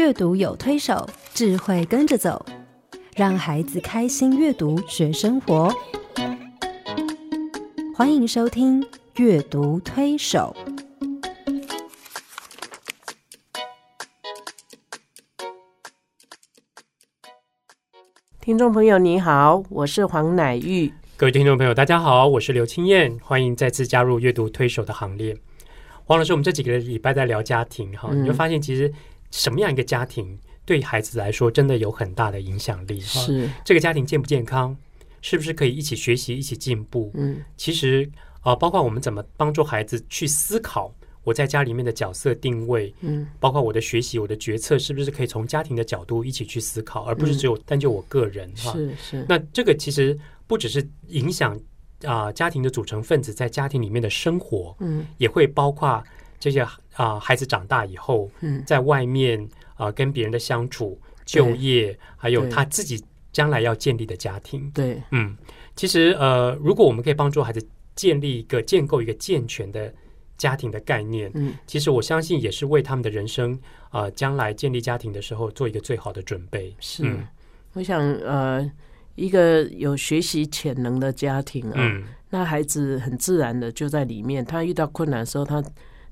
[0.00, 2.42] 阅读有推手，智慧跟着走，
[3.14, 5.70] 让孩子开心阅读学生活。
[7.94, 8.80] 欢迎收听
[9.16, 10.56] 《阅读推手》。
[18.40, 20.90] 听众朋友，你好，我是黄乃玉。
[21.18, 25.36] 各位听众朋友，大家好，我是刘青燕，欢迎再次加入阅读推手的行列。
[26.06, 28.90] 黄老师，我们这几个礼拜在聊家庭哈，你就发现其实
[29.30, 33.20] 什么样一个家庭对孩子来说真的有很大的影响力哈。
[33.20, 34.76] 是这个家庭健不健康，
[35.22, 37.10] 是不是可以一起学习、一起进步？
[37.14, 38.08] 嗯，其实
[38.40, 48.72] 啊、呃包括我们怎么帮助孩子去思考我在家里面的角色定位，嗯，包括我的学习、我的决策，是不是可以从家庭的角度一起去思考，而不是只有单就我个人哈。
[48.72, 51.60] 是是，那这个其实不只是影响
[52.04, 56.02] 啊、家庭的组成分子在家庭里面的生活，嗯也会包括
[56.38, 63.02] 这些啊、孩子长大以后嗯在外面啊、跟别人的相处、就业，还有他自己
[63.32, 64.70] 将来要建立的家庭。
[64.72, 65.36] 对，嗯，
[65.74, 69.92] 其实呃，如果我们可以帮助孩子建立一个建构一个健全的
[70.36, 73.58] 家庭的概念，嗯其实我相信也是为他们的人生
[73.90, 76.74] 啊、将来建立家庭的时候做一个最好的准备。
[76.80, 77.04] 是。
[77.04, 77.26] 嗯
[77.72, 78.68] 我想，呃，
[79.14, 84.44] 一个有学习潜能的家庭啊，嗯那孩子很自然的就在里面。
[84.44, 85.62] 他遇到困难的时候，他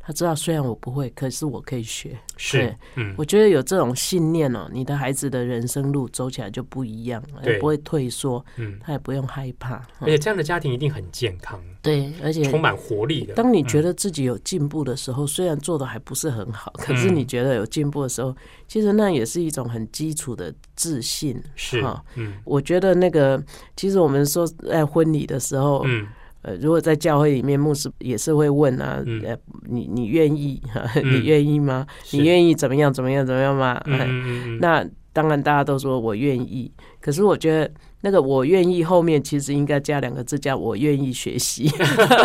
[0.09, 2.19] 他知道虽然我不会，可是我可以学。
[2.39, 9.87] 是，嗯我觉得有这种信念哦，你的孩子的人生路走起来就不一样，对也不会退缩，嗯，他也不用害怕。
[9.99, 13.35] 而且这样的家庭一定很健康，对，而且充满活力的。
[13.35, 18.35] 当你觉嗯得自己有进步的时候，虽然做的还不是很好，可是嗯你觉得有进步的时候，
[18.67, 21.39] 其实那也是一种很基础的自信。
[21.55, 23.39] 是哈，嗯我觉得那个，
[23.77, 26.07] 其实我们说在婚礼的时候，嗯
[26.49, 29.21] 呃，如果在教会里面，牧师也是会问啊，嗯。
[29.25, 29.37] 呃，
[29.69, 30.61] 你你愿意，
[30.97, 31.15] 嗯。
[31.15, 31.87] 你愿意吗？
[32.05, 32.17] 是。
[32.17, 33.81] 你愿意怎么样怎么样怎么样吗？
[33.87, 37.69] 嗯哎嗯那当然大家都说我愿意，可是我觉得
[38.03, 41.65] 那个我愿意后面其实应该加两个字，叫我愿意学习，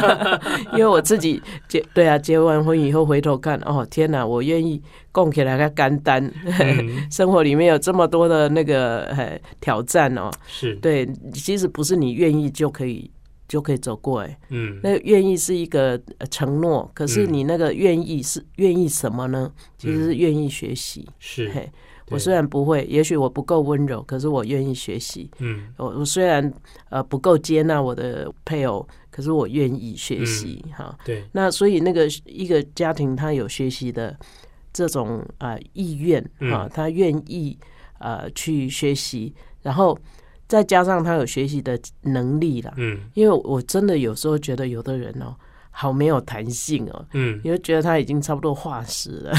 [0.74, 4.80] 因为我自己结对啊，结完婚以后回头看，哦天哪，我愿意
[5.12, 7.10] 供起来个干单，嗯。
[7.12, 10.76] 生活里面有这么多的那个呃挑战哦，是。
[10.76, 13.10] 对，其实不是你愿意就可以
[13.54, 14.80] 就可以走过哎，嗯。
[14.82, 17.34] 那愿意是一个呃承诺，可是嗯。
[17.34, 19.52] 你那个愿意是愿意什么呢？
[19.78, 21.08] 其实是愿意学习。
[21.20, 21.52] 是。
[21.52, 21.72] 嘿，
[22.10, 25.30] 我虽然不会，也许我不够温柔，可是我愿意学习。
[25.38, 25.72] 嗯。
[25.78, 26.52] 我我虽然
[26.90, 30.66] 呃不够接纳我的配偶，可是我愿意学习。
[30.76, 31.24] 哈，对。
[31.34, 34.18] 那所以那个一个家庭，他有学习的
[34.74, 37.56] 这种啊、呃意愿哈嗯，他愿意
[38.00, 39.32] 呃去学习，
[39.62, 39.96] 然后
[40.48, 42.74] 再加上他有学习的能力啦。
[42.78, 45.36] 嗯因为我真的有时候觉得有的人哦，
[45.72, 49.34] 好没有弹性哦，嗯你会觉得他已经差不多化石了，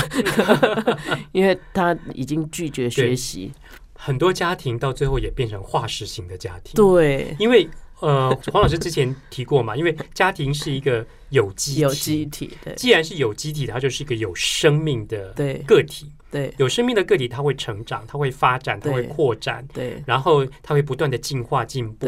[1.32, 3.52] 因为他已经拒绝学习。
[3.96, 7.68] 很多家庭到最后也变成化石型的家庭。，对，因为
[8.00, 16.06] 呃，黄老师之前提过嘛，因为家庭是一个有机有机体，对既然是有机体，它就是一个有生命的对个体。
[16.06, 16.10] 对
[16.56, 20.02] 有生命的个体，它会成长，它会发展，它会扩展，对。
[20.06, 22.06] 然后它会不断的进化进步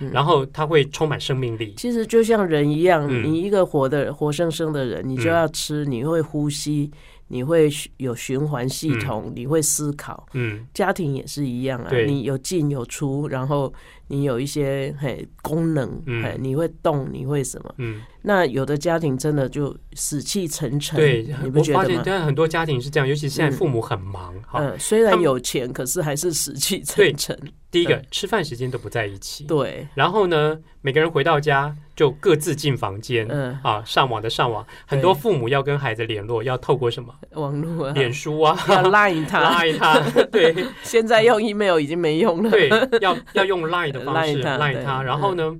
[0.00, 0.10] 嗯。
[0.12, 1.72] 然后它会充满生命力。
[1.76, 3.22] 其实就像人一样，嗯。
[3.24, 5.32] 你一个活的活生生的人，你就嗯。
[5.32, 6.90] 要吃，你会呼吸，
[7.34, 10.24] 你会有循环系统，你会思考。
[10.34, 13.74] 嗯家庭也是一样啊，你有进有出，然后
[14.06, 17.74] 你有一些嘿功能，嗯嘿你会动，你会什么？
[17.78, 21.84] 嗯，那有的家庭真的就死气沉沉，对你，不觉得吗？
[21.86, 24.60] 现但很多家庭是这样，尤其是现在嗯父母很忙哈。
[24.60, 27.36] 嗯，虽然有钱，可是还是死气沉沉。
[27.72, 37.14] 第一个嗯吃饭时间都不在一起，对，然后呢，每个人回到家就各自进房间，嗯，啊，上网的上网，很多父母要跟孩子联络，要透过什么？
[37.32, 40.00] 网络啊，脸书啊，要 line 他，拉他，
[40.32, 40.54] 对。
[40.82, 42.50] 现在用 email 已经没用了。
[42.50, 42.68] 对，
[43.00, 45.56] 要要用 Line 的方式 Line 他然后呢，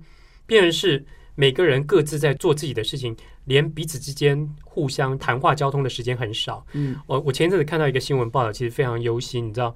[0.47, 6.65] 变成是每个人各自在做自己的事情，连彼此之间互相谈话交通的时间很少。
[6.73, 9.75] 嗯，我我前一阵子看到一个新闻报道，其实非常忧心，你知道，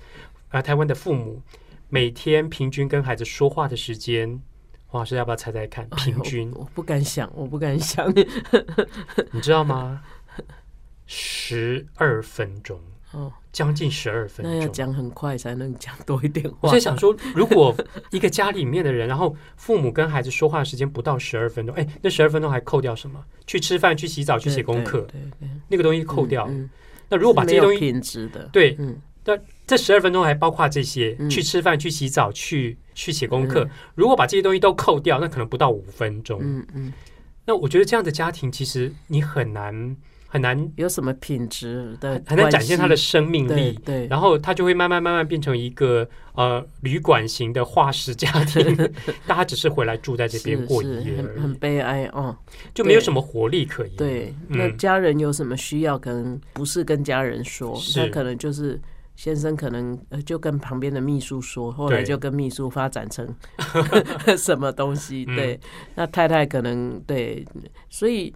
[0.48, 1.40] 啊，台湾的父母
[1.88, 4.40] 每天平均跟孩子说话的时间，
[4.90, 5.86] 黄老师要不要猜猜看？
[5.90, 8.10] 平均哎我我不敢想，我不敢想。
[9.32, 10.02] 你知道吗？
[11.06, 12.80] 十二分钟，
[13.12, 14.68] 哦，将近十二分钟那要。
[14.68, 16.56] 讲很快才能讲多一点话。
[16.62, 17.74] 我在想说，如果
[18.10, 23.22] 一个家里面的人，然后父母跟孩子说话的时间不到十二分钟，哎，那十二分钟还扣掉什么？
[23.46, 25.20] 去吃饭、去洗澡、去对写功课，对
[25.68, 26.46] 那个东西扣掉。
[26.48, 26.70] 嗯嗯
[27.10, 29.00] 那如果把这些东西，品质的，对，嗯，
[29.66, 33.70] 这十二分钟还包括这些，嗯去吃饭、去洗澡、去去写功课嗯。
[33.94, 36.40] 如果把这些东西都扣掉，那可能不到五分钟。
[36.42, 36.92] 嗯嗯，
[37.46, 39.96] 那我觉得这样的家庭，其实你很难
[40.26, 43.78] 很难有什么品质的，很难展现他的生命力。
[43.84, 48.76] 对，然后他就会慢慢慢慢变成一个呃旅馆型的化石家庭，
[49.26, 52.36] 大家只是回来住在这边过夜，很很悲哀哦，
[52.74, 53.96] 就没有什么活力可言。
[53.96, 58.78] 对，那家人有什么需要，可能不是跟家人说，他可能就是
[59.18, 63.28] 先生可能就跟旁边的秘书说，后来就跟秘书发展成
[64.38, 65.24] 什么东西。
[65.24, 65.58] 对，
[65.96, 67.44] 那太太可能对，
[67.90, 68.32] 所以。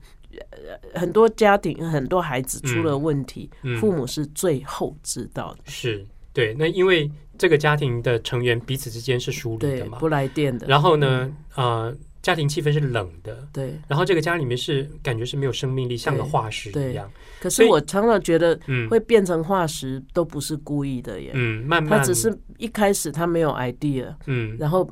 [0.95, 5.61] 很多家庭，很多孩子出了问题，父母是最后知道的。
[5.67, 10.67] 是对，那因为这个家庭的成员彼此之间是疏离的嘛，不来电的。
[10.67, 13.79] 然后呢，呃，家庭气氛是冷的，对。
[13.89, 17.11] 然后这个家里面是感觉是没有生命力，像个化石一样。
[17.41, 18.59] 可是我常常觉得，
[18.89, 21.33] 会变成化石都不是故意的耶。
[21.35, 24.89] 嗯，慢慢，他只是一开始他没有 idea，嗯，然后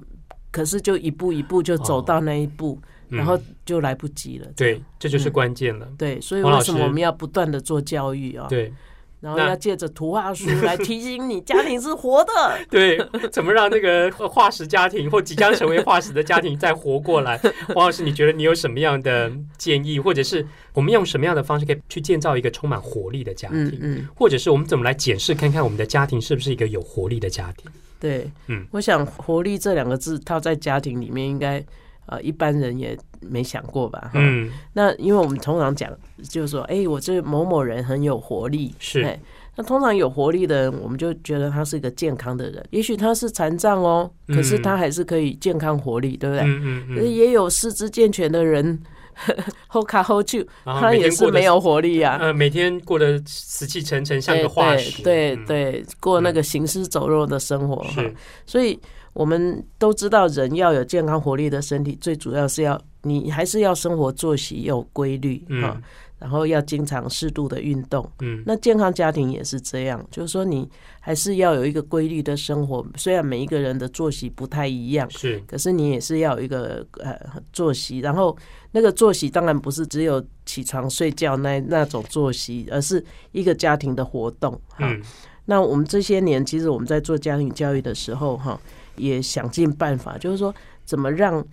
[0.51, 2.79] 可是就一步一步就走到那一步。
[3.13, 3.37] 然后
[3.67, 4.47] 就来不及了。
[4.55, 5.89] 对，这就是关键了。
[5.99, 8.47] 对，所以为什么我们要不断的做教育啊？
[8.49, 8.73] 对，
[9.21, 12.33] 然后要借着图画书来提醒你，家庭是活的。
[12.71, 12.99] 对，
[13.31, 17.39] 怎么让那个化石家庭或即将成为化石的家庭再活过来？
[17.75, 23.79] 黄老师，你觉得你有什么样的建议，或者是我们用什么样的方式可以去建造一个充满活力的家庭？
[23.81, 27.71] 嗯，或者是我们怎么来检视看看我们的家庭是不是一个有活力的家庭？
[27.99, 31.65] 对，嗯，我想“活力”这两个字套在家庭里面应该。
[32.07, 34.11] 呃，一般人也没想过吧？
[34.15, 35.91] 嗯，那因为我们通常讲，
[36.29, 39.19] 就是说，哎，我这某某人很有活力，是。
[39.57, 42.65] 那通常有活力的人，我们就觉得他是一个健康的人。
[42.71, 46.45] 也许他是残障哦，可是他还是可以健康活力，对不对？
[46.45, 47.13] 嗯嗯嗯。
[47.13, 48.81] 也有四肢健全的人，
[49.69, 52.17] hold 卡 hold 住，他也是没有活力啊。
[52.21, 55.03] 呃，每天过得死气沉沉，像个化石。
[55.03, 57.85] 对对，过那个行尸走肉的生活。
[57.89, 58.15] 是，
[58.47, 58.79] 所以。
[59.13, 65.81] 我们都知道，人要有健康活力的身体，最主要是要你还是要生活作息有规律啊，
[66.19, 68.09] 然后要经常适度的运动。
[68.21, 70.69] 嗯，那健康家庭也是这样，就是说你
[71.01, 72.87] 还是要有一个规律的生活。
[72.97, 77.19] 虽然每一个人的作息不太一样，是，可是你也是要有一个呃
[77.53, 77.99] 作息。
[77.99, 78.37] 然后
[78.71, 84.59] 那个作息当然不是只有起床睡觉那那种作息，而是一个家庭的活动。
[84.79, 85.03] 嗯，
[85.47, 88.61] 那我们这些年其实我们在做家庭教育的时候，哈。
[89.01, 90.55] 也想尽办法，就是说，
[90.85, 91.45] 怎么让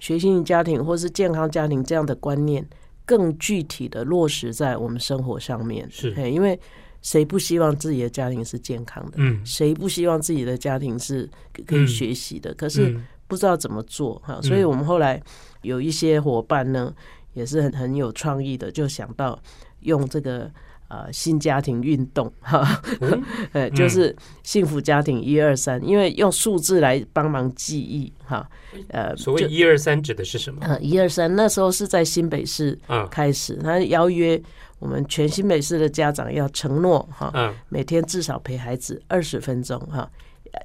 [0.00, 2.66] 学习型家庭或是健康家庭这样的观念
[3.04, 5.88] 更具体的落实在我们生活上面？
[5.90, 6.58] 是，因为
[7.00, 9.12] 谁不希望自己的家庭是健康的？
[9.16, 11.28] 嗯，谁不希望自己的家庭是
[11.66, 12.52] 可以学习的？
[12.54, 12.94] 可是
[13.26, 15.22] 不知道怎么做哈，所以我们后来
[15.62, 16.92] 有一些伙伴呢，
[17.32, 19.40] 也是很很有创意的，就想到
[19.80, 20.50] 用这个。
[20.88, 22.80] 呃，新家庭运动哈，
[23.52, 28.48] 呃，就是幸福家庭一二三，因为用数字来帮忙记忆哈。
[28.88, 30.60] 呃，所谓一二三指的是什么？
[30.62, 32.78] 呃，一二三那时候是在新北市
[33.10, 34.40] 开始，他邀约
[34.78, 37.32] 我们全新北市的家长要承诺哈，
[37.68, 40.08] 每天至少陪孩子二十分钟哈，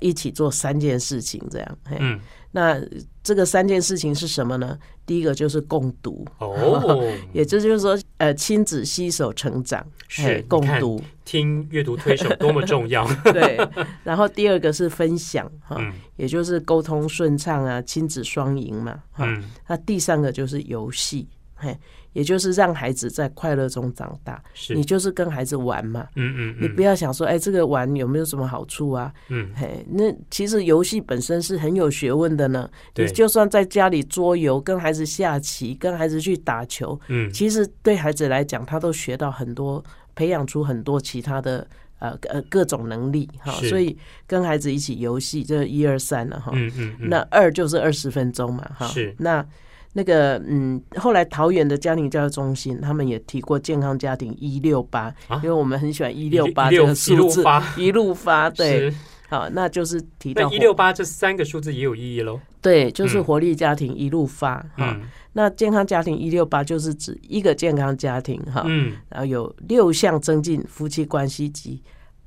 [0.01, 1.77] 一起做三件事情这样。
[2.00, 2.19] 嗯。
[2.53, 2.79] 那
[3.23, 4.77] 这个三件事情是什么呢？
[5.06, 13.06] 第一个就是共读哦， 也这就是说，呃，亲子携手成长是共读，听阅读推手多么重要。
[13.31, 13.59] 对，
[14.03, 15.79] 然后第二个是分享哈，
[16.15, 19.27] 也就是沟通顺畅啊，亲子双赢嘛哈。
[19.68, 21.77] 那第三个就是游戏，嘿。
[22.13, 29.13] 也就是让孩子在快乐中长大，你就是跟孩子玩嘛，嗯嗯，你不要想说，哎，这个玩有没有什么好处啊？
[29.30, 32.69] 嗯，嘿，那其实游戏本身是很有学问的呢。
[32.95, 39.81] 你就算在家里桌游，跟孩子下棋，跟孩子去打球，嗯，其实对孩子来讲，他都学到很多，
[40.13, 41.65] 培养出很多其他的
[41.99, 43.53] 呃呃各种能力哈。
[43.69, 46.51] 所以跟孩子一起游戏，这一二三了哈。
[46.53, 48.85] 嗯嗯，那二就是二十分钟嘛哈。
[48.87, 49.45] 是那。
[49.94, 57.44] 那个嗯，后来桃园的家庭教育中心，他们也提过健康家庭一六八，因为我们很喜欢一六八这个数字，
[57.78, 58.94] 一路发 对，
[59.30, 62.40] 好，那就是提到一六八这三个数字也有意义喽。
[62.62, 64.98] 对，就是活力家庭一路发哈，
[65.33, 71.81] 那健康家庭一六八就是指一个健康家庭哈，嗯，然后有六项增进夫妻关系及。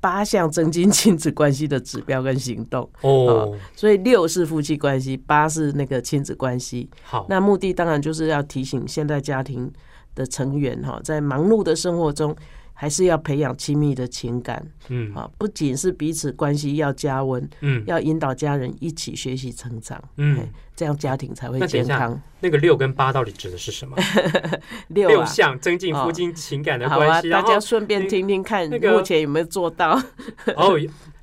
[0.05, 6.87] 八项增进亲子关系的指标跟行动哦，所以六是夫妻关系，八是那个亲子关系。
[7.01, 9.71] 好，那目的当然就是要提醒现代家庭
[10.13, 12.35] 的成员哈，在忙碌的生活中。
[12.77, 22.21] 还是要培养亲密的情感，嗯啊，不仅是彼此关系要加温，嗯，要引导家人一起学习成长，嗯，这样家庭才会健康。
[22.41, 23.95] 那个六跟八到底指的是什么？
[24.89, 29.99] 六六项增进夫妻情感的关系，大家顺便听听看，目前有没有做到？
[30.57, 30.77] 哦，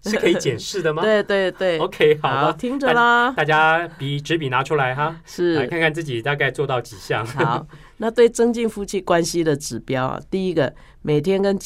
[0.04, 1.02] 是可以检视的吗？
[1.02, 7.25] 对对对，OK，好，听着啦，大家笔纸笔拿出来哈，是来看看自己大概做到几项。
[7.25, 7.66] 好。
[7.99, 11.59] 那对增进夫妻关系的指标啊，第一个每天跟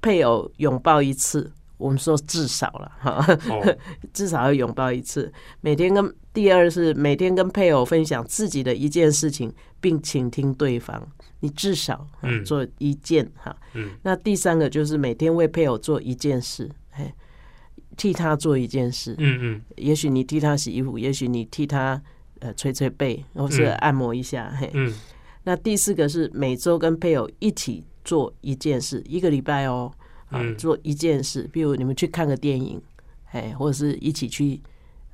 [0.00, 3.76] 配偶拥抱一次，我们说至少了哈，哦，
[4.12, 5.32] 至少要拥抱一次。
[5.60, 11.06] 每天跟第二是每天跟配偶分享自己的一件事情，并倾听对方。
[11.40, 13.54] 你至少嗯嗯做一件哈。
[13.74, 17.12] 嗯那第三个就是每天为配偶做一件事，嘿，
[17.96, 19.14] 替他做一件事。
[19.18, 22.00] 嗯嗯也许你替他洗衣服，也许你替他
[22.40, 24.50] 呃捶捶背，或是嗯按摩一下。
[24.58, 24.92] 嘿，嗯
[25.42, 29.92] 那第四个是每周跟配偶一起做一件事，一个礼拜哦，
[30.28, 32.80] 啊，嗯做一件事，比如你们去看个电影，
[33.32, 34.60] 哎，或者是一起去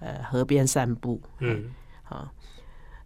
[0.00, 1.72] 呃河边散步，嗯
[2.04, 2.30] 啊。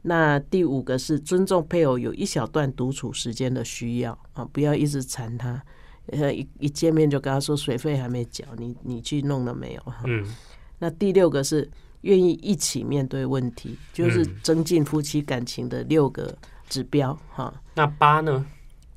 [0.07, 5.63] 那第五个是尊重配偶有一小段独处时间的需要啊，不要一直缠他，
[6.07, 9.81] 呃，一一见面就跟他说水费还没缴，你你去弄了没有？
[9.85, 10.25] 哈嗯
[10.79, 11.71] 那第六个是
[12.03, 16.37] 愿意一起面对问题，就是嗯增进夫妻感情的六个
[16.69, 17.55] 指标哈。
[17.75, 18.45] 那八呢？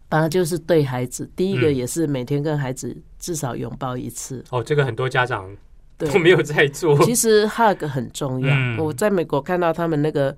[0.09, 4.43] 当然就是对孩子，第一个嗯也是每天跟孩子至少拥抱一次。
[4.51, 5.49] 哦，这个很多家长
[5.97, 6.97] 对，都没有在做。
[7.03, 8.53] 其实 hug 很重要。
[8.53, 10.35] 嗯我在美国看到他们那个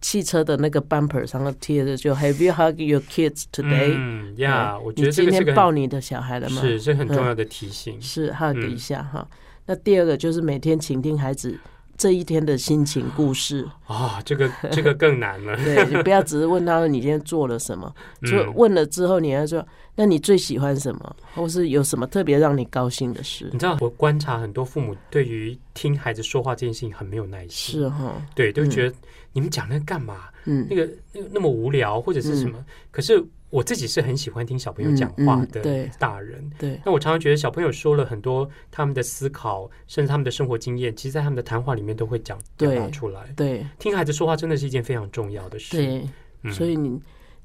[0.00, 6.60] 汽车的那个 bumper 上面贴着就 Have you hugged your kids today？、嗯呀，我觉得是个天抱你的小孩了吗？
[6.60, 8.00] 是是很重要的提醒。
[8.00, 9.28] 是 hug 嗯一下哈。
[9.66, 11.56] 那第二个就是每天倾听孩子
[12.02, 13.64] 这一天的心情故事。
[13.86, 15.54] 啊，这个 这个更难了。
[15.62, 23.58] 对你不要只是问他说你今天做了什么，就嗯问了之后你要说，那你最喜欢什么，或是有什么特别让你高兴的事你？
[23.60, 28.96] 知道，我观察很多父母对于听孩子说话这件事情很没有耐心，是哈，对，都觉得
[29.32, 30.24] 你们讲那个干嘛？
[30.44, 32.64] 嗯那个那个那么无聊，或者是什么？
[32.90, 36.50] 可是我自己是很喜欢听小朋友讲话的嗯嗯对大人。
[36.58, 43.32] 对，那我常常觉得小朋友说了很多他们的思考，甚至他们的生活经验，其实，在他们的谈话里面都会讲表对达出来。
[43.36, 46.02] 对听孩子说话真的是一件非常重要的事。
[46.50, 46.98] 所以你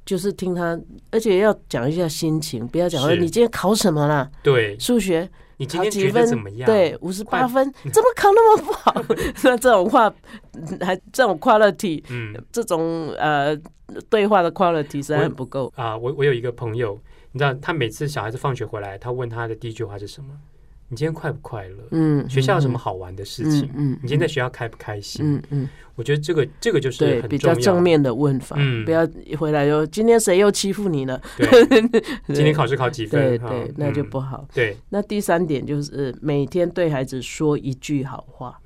[0.05, 0.79] 就是听他，
[1.11, 6.65] 而且要讲一下心情，不要讲说你今天考什么啦，对，数学你今天觉得怎么样？
[6.65, 8.93] 对，五十八分，怎么考那么不好？
[9.43, 10.13] 那这种话，
[10.81, 13.55] 还这种 quality，嗯这种呃
[14.09, 15.71] 对话的 quality 实在很不够。
[15.75, 16.99] 啊，我我有一个朋友，
[17.31, 20.29] 你知道，他每次小孩子放学回来，他问他的第一句话是什么？
[20.89, 21.83] 你今天快不快乐？
[21.91, 23.69] 嗯，学校有什么嗯好玩的事情？
[23.75, 25.23] 嗯，你今天在学校开不开心？
[25.25, 27.37] 嗯嗯，我觉得这个这个就是对，比。
[27.37, 31.21] 较正面的问法，嗯不要一回来就今天谁又欺负你了？
[31.37, 31.79] 对，
[32.33, 33.37] 今天考试考几分？
[33.39, 34.47] 哈对对，那就嗯不好。
[34.53, 38.57] 对，那第三点就是每天对孩子说一句好话。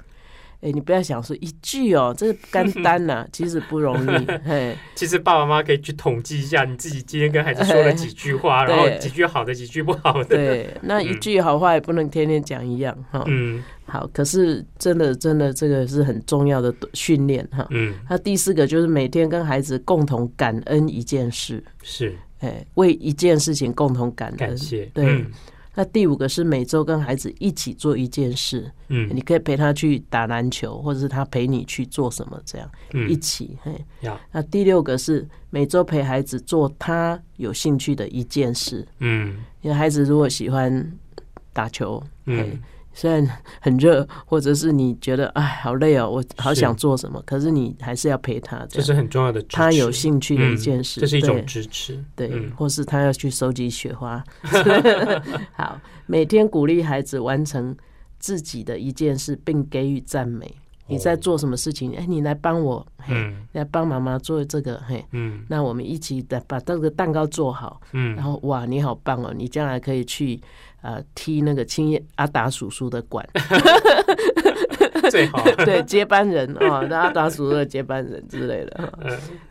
[0.62, 4.26] 哎，你不要想说一句哦，这是干 单呐、其实不容易。
[4.46, 10.36] 嘿，其实爸爸妈妈可以去统计一下，你自己今天跟孩子说了几句话， 然后对几句好的，几句不好的。
[10.36, 13.24] 对，那一句好话也不能天天讲一样哈。
[13.28, 17.68] 嗯好，可是真的真的这个是很重要的训练哈。
[17.72, 24.38] 嗯，那第四个就是每天跟孩子共同感恩一件事，是哎，为一件事情共同感恩。
[24.38, 24.86] 感谢。
[24.94, 25.26] 对嗯
[25.74, 29.10] 那第五个是每周跟孩子一起做一件事，嗯。
[29.14, 33.58] 你可以陪他去打篮球，或者是他陪你去做什么，这样一嗯起。
[33.62, 34.20] 嘿，呀。
[34.32, 39.38] 那第六个是每周陪孩子做他有兴趣的一件事，嗯。
[39.62, 40.92] 因为孩子如果喜欢
[41.54, 42.62] 打球，嘿嗯
[43.02, 43.28] 虽然
[43.60, 49.42] 很热，或者是你觉得哎好累哦，我好想做什么，可是你还是要陪他，这是很重要的。
[49.50, 52.06] 他有兴趣的一嗯件事，这是一种对支持。
[52.16, 54.24] 对，嗯或是他要去收集雪花。
[55.58, 57.76] 好，每天鼓励孩子完成
[58.20, 60.54] 自己的一件事，并给予赞美。
[60.92, 61.96] 你在做什么事情？
[61.96, 67.80] 哎，你来帮我，嘿，嗯来帮妈妈做这个，嘿，嗯那我们一起的把这个蛋糕做好。
[67.94, 69.34] 嗯然嗯，后哇，你好棒哦！
[69.36, 70.40] 你将来可以去
[70.82, 73.28] 呃踢那个青叶阿达叔叔的馆，
[75.10, 75.44] 最好。
[75.66, 78.90] 对接班人哦，那阿达叔叔的接班人之类的，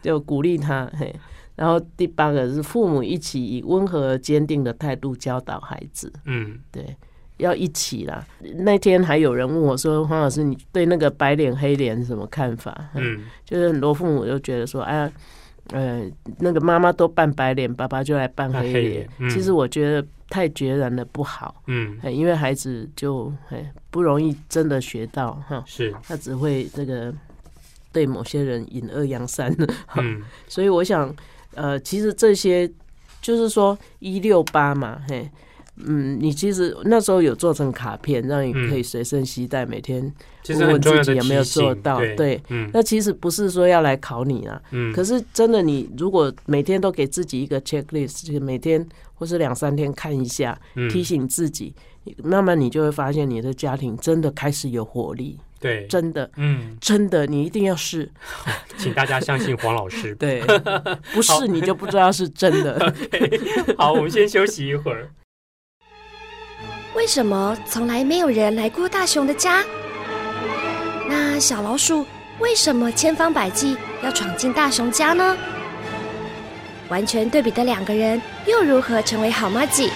[0.03, 1.15] 就鼓励他嘿。
[1.57, 6.97] 然后第八个是父母一起以温和而坚定的态度教导孩子，嗯对，
[7.41, 8.25] 要一起啦。
[8.57, 13.25] 那天还有人问我说：“黄老师，你对那个白脸黑脸什么看法？”嗯。
[13.45, 15.13] 就是很多父母就觉得说：“哎呀，
[15.73, 16.03] 呃，
[16.39, 25.95] 那个妈妈都扮白脸，爸爸就来扮扮黑黑脸其实我觉得太决然的不好，嗯，哎，因为孩子就哎不容易真的学到哈，是。
[26.03, 27.13] 他只会这个
[27.93, 29.55] 对某些人引恶扬善。
[29.97, 30.23] 嗯。
[30.49, 31.15] 所以我想，
[31.55, 32.71] 呃，其实这些
[33.21, 35.31] 就是说一六八嘛，嘿，
[35.87, 40.01] 嗯，你其实那时候有做成卡片，让你可以随身携带，每天
[40.49, 41.99] 问问自己有没有做到。
[41.99, 51.75] 对，对，嗯那其实不是说要来考你啊，嗯，可是真的，你如果每天都给自己一个 checklist，就是每天或是两三天看一下，嗯提醒自己，
[52.23, 55.39] 慢慢你就会发现你的家庭真的开始有活力。
[55.61, 58.11] 对，真的，嗯，真的，你一定要试。
[58.79, 60.15] 请大家相信黄老师。
[60.17, 60.43] 对，
[61.13, 62.95] 不是你就不知道是真的。
[63.77, 65.11] 好，我们先休息一会儿。
[66.95, 69.63] 为什么从来没有人来过大熊的家？
[71.09, 72.05] 那小老鼠
[72.39, 75.37] 为什么千方百计要闯进大熊家呢？
[76.89, 79.91] 完全对比的两个人又如何成为好妈己？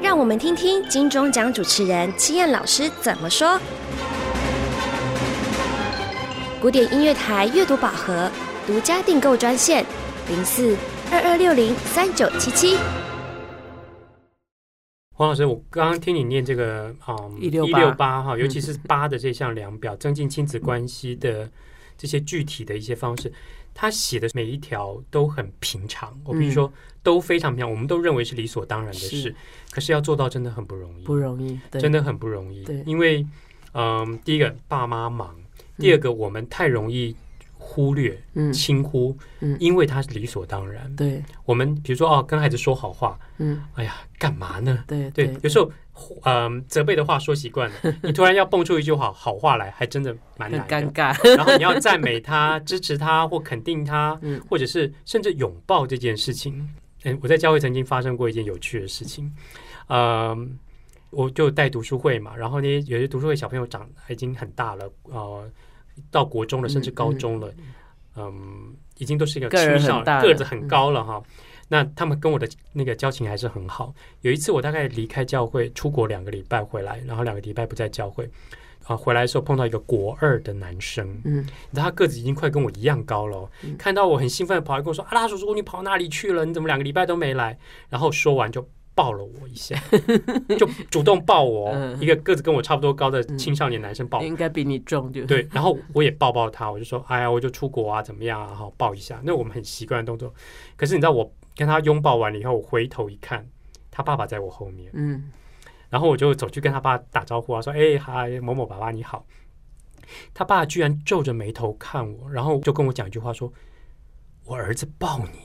[0.00, 3.58] 让我们听听金钟奖主持人七燕老师怎么说。
[6.60, 8.30] 古典音乐台阅读宝盒
[8.66, 9.86] 独家订购专线：
[10.28, 10.76] 零四
[11.12, 12.76] 二二六零三九七七。
[15.22, 21.48] 黄老师，我刚刚听你念这个啊，一六八哈，尤其是八的这项量表，增进亲子关系的
[21.96, 23.32] 这些具体的一些方式，
[23.72, 26.72] 他写的每一条都很平常，我必须说
[27.04, 29.34] 都非常平常，我们都认为是理所当然的事是，
[29.70, 32.64] 可是要做到真的很不容易，不容易，真的很不容易。
[32.64, 32.82] 对。
[32.84, 33.24] 因为
[33.74, 35.36] 嗯，第一个爸妈忙，
[35.78, 37.14] 第二个我们太容易
[37.72, 40.94] 忽略、嗯轻忽，嗯因为它是理所当然。
[40.94, 44.84] 对，我们比如说哦，跟孩子说好话，嗯，哎呀，干嘛呢？
[44.86, 45.72] 对对，有时候
[46.24, 50.66] 嗯，责备的话说习惯了， 你突然要蹦出一句好好话来，还真的蛮难的。
[50.68, 51.34] 尴尬。
[51.34, 56.68] 然后你要赞美他、支持他或肯定他，嗯或者是甚至拥抱这件事情。
[57.04, 59.32] 嗯，我在教会曾经发生过一件有趣的事情，
[59.88, 60.58] 嗯，
[61.10, 65.50] 我就带读书会嘛，然后呢，有些读书会小朋友长已经很大了，呃，
[66.10, 67.52] 到国中了，甚至高中了，
[68.16, 71.22] 嗯，已经都是一个青少很大个子很高了哈。
[71.68, 73.94] 那他们跟我的那个交情还是很好。
[74.20, 78.28] 有一次我大概离开教会出国两个礼拜回来，然后两个礼拜不在教会，
[78.84, 86.44] 啊，回来的时候碰到一个国二的男生，嗯你知道他个子已经快跟我一样高了哦、看到我很兴奋的跑来跟我说：“阿拉叔叔，你跑哪里去了？
[86.44, 87.58] 你怎么两个礼拜都没来？”
[87.88, 89.76] 然后说完就抱了我一下，
[90.58, 94.24] 就主动抱我一个个子跟我差不多高的青少年男生抱我。
[94.24, 98.54] 应该比你重就对，然后我也抱抱他，我就说：“哎呀，我就出国啊，怎么样啊？
[98.54, 100.32] 好抱一下。”那我们很习惯的动作。
[100.76, 103.48] 可是你知道，我跟他拥抱完了以后，我回头一看，
[103.90, 105.30] 他爸爸在我后面，嗯
[105.88, 109.26] 然后我就走去跟他爸打招呼啊，说：“哎，嗨，某某爸爸你好。”
[110.34, 113.52] 他爸居然皱着眉头看我，然后就跟我讲一句话说
[114.44, 115.38] ：“我儿子抱你。”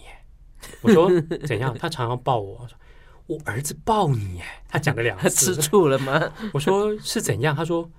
[0.82, 1.10] 我说
[1.46, 2.78] ：“怎样？”他常常抱我，我说
[3.28, 5.56] ：“我儿子抱你哎。”他讲了两他吃。
[5.56, 6.32] 醋了吗？
[6.54, 7.90] 我说：“是怎样？”他说：“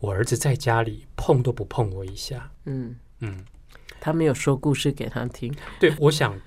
[0.00, 2.50] 我儿子在家里碰都不碰我一下。
[2.64, 3.44] 嗯，”嗯，
[4.00, 6.38] 他没有说故事给他听，对，我想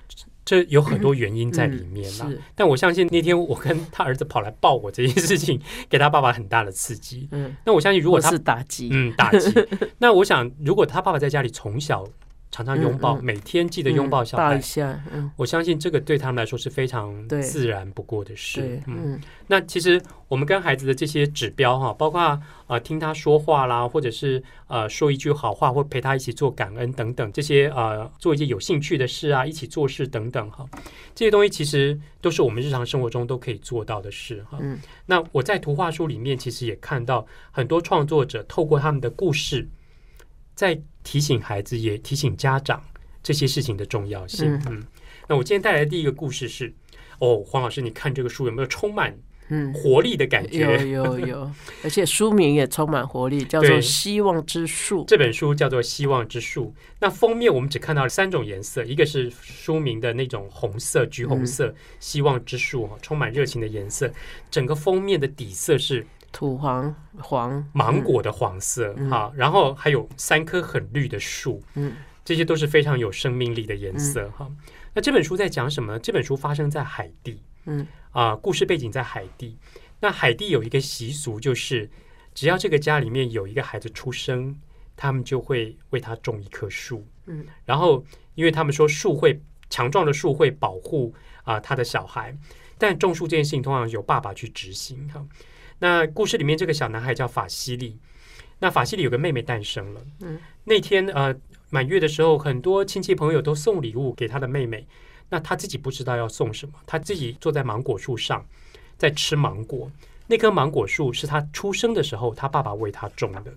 [0.44, 2.30] 这有很多原因在里面啦。
[2.54, 7.28] 但我相信那天我跟他儿子跑来抱我这件事情，给他爸爸很大的刺激。
[7.32, 9.52] 嗯，那我相信，如果他是打击，嗯打击，
[9.98, 12.06] 那我想，如果他爸爸在家里从小
[12.56, 13.20] 常常拥抱，嗯。
[13.20, 14.52] 嗯每天记得拥抱小孩。
[14.52, 18.62] 抱一，下，嗯，我相信这个对他们来说是非常自然不过的事。
[18.62, 19.22] 对。，嗯，嗯。
[19.48, 30.66] 那其实我们跟孩子的这些指标哈，包括呃听他说话啦，或者是呃说一句好话，或陪他一起做感恩等等，这些呃做一些有兴趣的事啊，一起做事等等哈，
[31.14, 34.58] 这些东西其实都是我们日常生活中都可以做到的事哈。
[34.62, 34.80] 嗯。
[35.06, 39.68] 那我在图画书里面其实也看到很多创作者透过他们的故事，
[40.56, 42.82] 在提醒孩子，也提醒家长
[43.22, 44.52] 这些事情的重要性。
[44.54, 44.84] 嗯嗯，
[45.28, 46.74] 那我今天带来的第一个故事是。
[47.20, 50.86] 哦，黄老师，你看这个书有没有充满嗯，活力的感觉？
[50.86, 55.04] 有有有， 而且书名也充满活力，叫做《希望之树》。
[55.06, 56.74] 这本书叫做《希望之树》。
[57.00, 64.12] 那封面我们只看到了三种颜色，一个是书名的那种红色、橘红色，嗯希望之树》哈，充满热情的颜色。
[64.52, 71.96] 整个封面的底色是土黄黄芒，果的黄色嗯哈，然后还有三棵很绿的树，嗯
[72.26, 74.52] 这些都是非常有生命力的颜色哈。
[74.94, 76.00] 那这本书在讲什么呢？
[76.00, 79.58] 这本书发生在海地，嗯啊、故事背景在海地。
[80.02, 81.90] 那海地有一个习俗，就是
[82.34, 84.60] 只要这个家里面有一个孩子出生，
[84.98, 87.08] 他们就会为他种一棵树。
[87.28, 91.14] 嗯，然后因为他们说树会强壮的树会保护
[91.46, 92.38] 啊、他的小孩，
[92.78, 95.26] 但种树这件事情通常由爸爸去执行哈。
[95.80, 97.98] 那故事里面这个小男孩叫法西利，
[98.60, 100.02] 那法西利有个妹妹诞生了。
[100.22, 101.36] 嗯，那天呃
[101.70, 104.88] 满月的时候，很多亲戚朋友都送礼物给他的妹妹，
[105.30, 108.46] 那他自己不知道要送什么，他自己坐在芒果树上
[108.98, 109.92] 在吃芒果。
[110.28, 113.54] 那棵芒果树是他出生的时候他爸爸为他种的。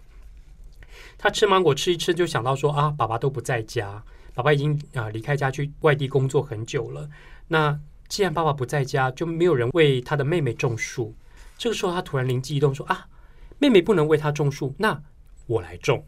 [1.16, 4.02] 他吃芒果吃一吃，就想到说啊，爸爸都不在家，
[4.35, 7.09] 爸爸已经啊离开家去外地工作很久了。
[7.46, 7.78] 那
[8.09, 11.14] 既然爸爸不在家，就没有人为他的妹妹种树。
[11.59, 13.07] 这个时候，他突然灵机一动，说啊，
[13.59, 15.03] 妹妹不能为他种树，那
[15.47, 16.07] 我来种。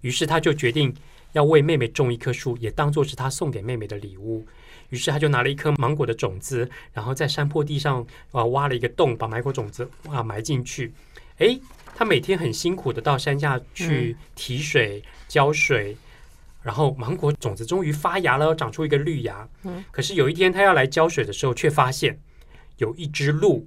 [0.00, 0.94] 于是他就决定
[1.32, 4.46] 要为妹妹种一棵树，也当做是他送给妹妹的礼物。
[4.90, 10.92] 于是他就拿了一颗芒果的种子，然后在山坡地上啊挖了一个洞，把芒果种子啊埋进去。
[11.38, 11.60] 诶，
[11.94, 15.96] 他每天很辛苦的到山下去提水、浇水，
[16.62, 19.46] 然后芒果种子终于发芽了，长出一个绿芽。
[19.64, 22.18] 嗯可是有一天他要来浇水的时候，却发现
[22.78, 23.66] 有一只鹿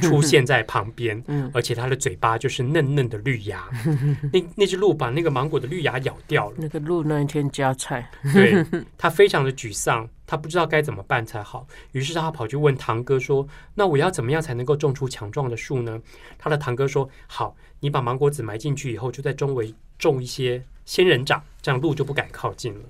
[0.00, 3.68] 出现在旁边，嗯而且它的嘴巴就是嫩嫩的绿芽。
[4.32, 6.56] 那那只鹿把那个芒果的绿芽咬掉了。
[6.58, 8.64] 那个鹿那一天加菜，对
[8.96, 11.66] 他非常的沮丧，他不知道该怎么办才好。
[11.92, 16.00] 于是他跑去问堂哥说：“那我要怎么样才能够种出强壮的树呢？”
[16.38, 22.80] 他的堂哥说：“好，你把芒果籽埋进去以后，就在周围种一些仙人掌，这样鹿就不敢靠近了。”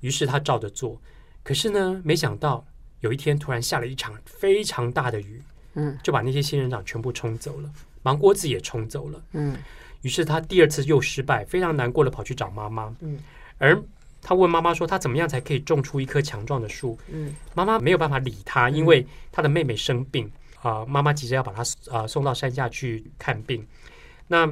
[0.00, 1.00] 于是他照着做，
[1.42, 2.64] 可是呢，没想到
[3.00, 5.40] 有一天突然下了一场非常大的雨，
[5.74, 7.70] 嗯就把那些仙人掌全部冲走了，
[8.02, 9.22] 芒果籽也冲走了。
[9.32, 9.56] 嗯
[10.02, 12.94] 于是他第二次又失败，非常难过的跑去找妈妈。
[13.00, 13.18] 嗯
[13.58, 13.80] 而
[14.24, 20.30] 他问妈妈说：“他怎么样才可以种出一棵强壮的树嗯？”妈妈没有办法理他，因为他的妹妹生病
[20.60, 23.66] 啊、妈妈急着要把他啊、送到山下去看病。
[24.28, 24.46] 那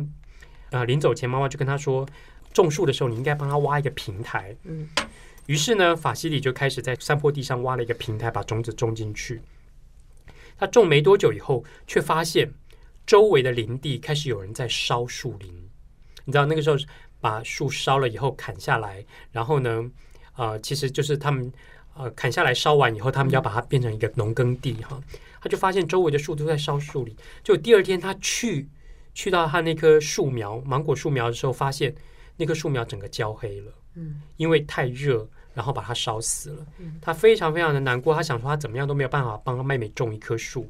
[0.70, 2.04] 啊、临走前，妈妈就跟他说
[2.52, 4.88] ：“种树的时候，你应该帮他挖一个平台。”嗯
[5.46, 9.40] 于是呢，法西里就开始在山坡地上挖了一个平台，把种子种进去。
[10.61, 12.53] 他种没多久以后，却发现
[13.07, 15.51] 周围的林地开始有人在烧树林。
[16.27, 16.77] 你知道那个时候
[17.18, 19.90] 把树烧了以后砍下来，然后呢，
[20.37, 21.51] 呃，其实就是他们
[21.94, 25.03] 呃砍下来烧完以后，他们要把它变成一个农耕地哈。
[25.40, 27.16] 他就发现周围的树都在烧树林。
[27.42, 28.68] 就第二天他去
[29.14, 31.94] 去到他那棵树苗芒果树苗的时候，发现
[32.37, 35.27] 那棵树苗整个焦黑了，嗯，因为太热。
[35.55, 36.67] 然后把它烧死了，
[37.01, 38.15] 他非常非常的难过。
[38.15, 40.69] 他想说他怎么样都没有办法帮他妹妹种一棵树，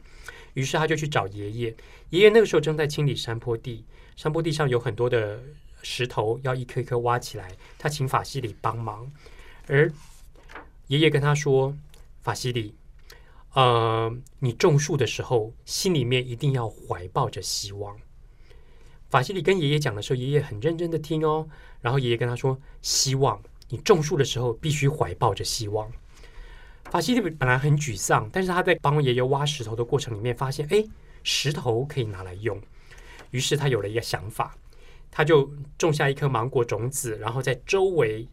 [0.54, 1.76] 于是他就去找爷爷。
[2.10, 3.84] 爷爷那个时候正在清理山坡地，
[4.16, 5.40] 山坡地上有很多的
[5.82, 9.10] 石头要一颗一颗挖起来，他请法西里帮忙。
[9.66, 9.92] 而
[10.88, 11.76] 爷爷跟他说
[12.20, 12.74] ：“法西里，
[13.52, 17.96] 呃，你种树的时候，心里面一定要怀抱着希望。”
[19.08, 21.48] 法西里跟爷爷讲的时候，爷爷很认真的听哦。
[21.80, 25.90] 然后爷爷跟他说：“希望你种树的时候必须怀抱着希望。”
[26.90, 30.84] 法西里本来很沮丧，但是他在帮爷爷挖石头的过程里面发现，哎，
[31.22, 32.60] 石头可以拿来用。
[33.30, 34.56] 于是他有了一个想法，
[35.10, 38.26] 他就种下一颗芒果种子，然后在周围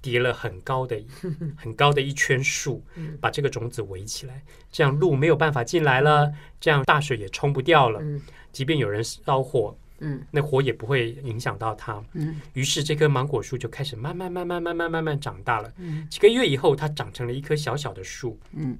[0.00, 0.98] 叠了很高的、
[1.58, 2.82] 很高的一圈树，
[3.20, 4.42] 把这个种子围起来，
[4.72, 8.00] 这样路没有办法进来了，这样大水也冲不掉了。
[8.02, 12.02] 嗯即便有人烧火，嗯那火也不会影响到它。
[12.12, 15.72] 嗯于是这棵芒果树就开始慢慢、慢慢、慢慢、慢慢长大了。
[15.78, 18.38] 嗯几个月以后，它长成了一棵小小的树。
[18.52, 18.76] 嗯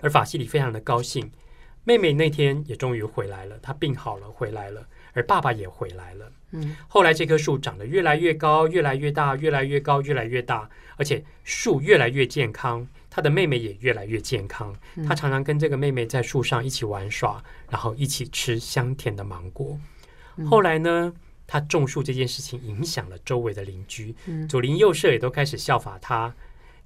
[0.00, 1.30] 而法西里非常的高兴，
[1.84, 6.32] 妹妹那天也终于回来了，她病好了，回来了，而爸爸也回来了。
[6.50, 14.74] 嗯后来这棵树长得越来越高，越来越大，越来越高，越来越大，而且树越来越健康，他的妹妹也越来越健康。
[15.06, 19.78] 他常常跟这个妹妹在树上一起玩耍，然后一起吃香甜的芒果。
[20.48, 21.12] 后来呢，
[21.46, 24.48] 他种树这件事情影响了周围的邻居，嗯。
[24.48, 26.34] 左邻右舍也都开始效法他，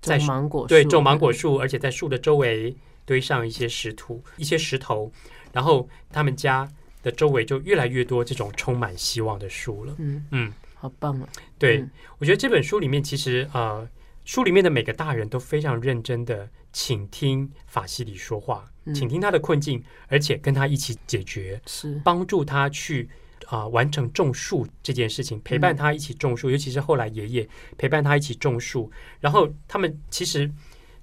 [0.01, 5.11] 在种芒果树，对，种芒果树，而且在树的周围堆上一些石土、一些石头，
[5.53, 6.69] 然后他们家
[7.03, 9.95] 的周围就越来越多这种充满希望的树了。
[9.99, 11.29] 嗯，嗯，好棒啊！
[11.59, 11.91] 对，嗯。
[12.19, 13.89] 我觉得这本书里面其实呃，
[14.25, 18.95] 书里面的每个大人都非常认真的倾听法西里说话，嗯。
[18.95, 23.09] 倾听他的困境，而且跟他一起解决，是，帮助他去。
[23.51, 30.51] 啊、完成种树这件事情，陪伴他一起种树，尤其是后来爷爷陪伴他一起种树，然后他们其实，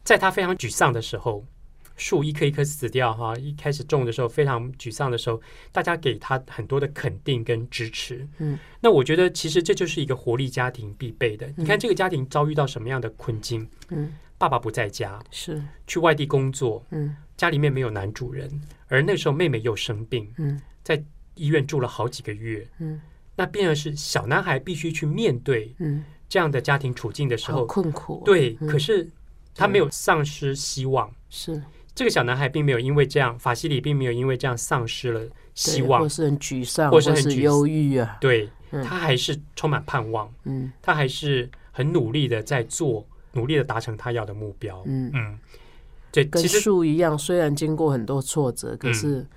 [0.03, 1.43] 在他非常沮丧的时候，
[1.95, 8.27] 树一棵一棵死掉哈，一开始种的时候非常沮丧的时候，大家给他很多的肯定跟支持。
[8.37, 11.51] 嗯，那我觉得其实这就是一个活力家庭必备的。
[11.57, 13.67] 你看这个家庭遭遇到什么样的困境？
[13.89, 17.15] 嗯，爸爸不在家，是，去外地工作，嗯。
[17.37, 18.49] 家里面没有男主人，
[18.87, 20.61] 而那时候妹妹又生病，嗯
[21.35, 22.67] 医院住了好几个月。
[22.79, 22.99] 嗯。
[23.37, 28.67] 那变而是小男孩必须去面对嗯，这样的家庭处境的时好候，困苦哦，对，嗯。
[28.67, 29.07] 可是
[29.53, 31.11] 他没有丧失希望。
[31.29, 31.61] 是。
[31.93, 35.21] 这个小男孩并没有因为这样，法西里并没有因为这样丧失了
[35.53, 36.01] 希望。
[36.01, 38.83] 或，是很沮丧，或是很沮忧郁啊，对嗯。
[38.83, 40.71] 他还是充满盼望，嗯。
[40.81, 44.81] 他还是很努力的在做，努力的达成他要的目标。
[44.85, 45.39] 嗯，嗯，
[46.11, 48.93] 对，跟其实树一样，虽然经过很多挫折，可嗯。
[48.93, 49.27] 是，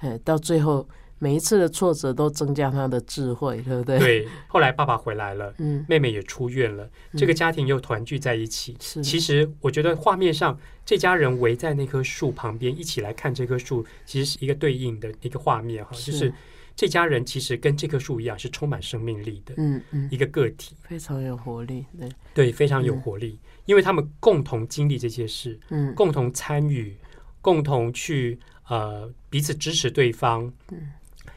[0.00, 0.86] 哎，到最后
[1.18, 8.76] 每一次的挫折都增加他的智慧，对不对？，对，后来爸爸回来了，嗯，妹妹也出院了，这个家庭又团聚在一起。
[8.80, 16.32] 是，其实我觉得画面上这家人围在那棵树旁边一起来看这棵树，其实是一个对应的一个画面哈，就是
[16.76, 23.00] 这家人其实跟这棵树一样是充满生命力的嗯嗯，一个个体，非常有活力，对，对，非常有嗯。
[23.00, 25.94] 活力，因为他们共同经历这些事，嗯。
[25.94, 26.96] 共同参与，
[27.40, 30.90] 共同去呃彼此支持对方，嗯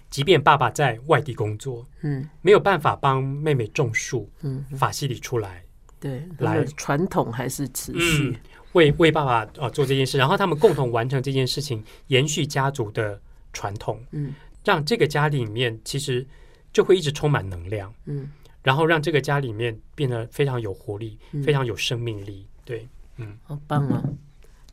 [0.10, 2.28] 即便爸爸在外地工作，嗯。
[2.42, 5.64] 没有办法帮妹妹种树，嗯，法西里出来
[6.00, 8.30] 对，来来传统还是持续。
[8.30, 8.36] 嗯，
[8.74, 13.20] 为为爸爸呃做这件事，然后他们共同完成这件事情，延续家族的
[13.52, 14.34] 传统，嗯。
[14.64, 16.26] 让这个家里面其实
[16.74, 18.30] 就会一直充满能量，嗯。
[18.62, 21.42] 然后让这个家里面变得非常有活力，嗯。
[21.44, 22.46] 非常有生命力。
[22.66, 23.38] 对，嗯。
[23.44, 24.04] 好棒啊，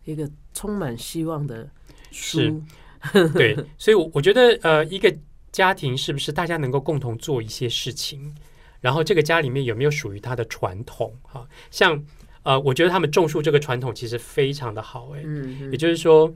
[0.05, 1.68] 一个充满希望的
[2.11, 2.49] 是。
[2.49, 2.62] 书，
[3.35, 5.14] 对，所以我，我觉得，呃，一个
[5.53, 8.35] 家庭是不是大家能够共同做一些事情，
[8.81, 11.14] 然后这个家里面有没有属于他的传统？
[11.23, 12.05] 哈，像，
[12.43, 16.35] 呃，我觉得他们种树这个传统其实非常的好，哎，嗯也就是说，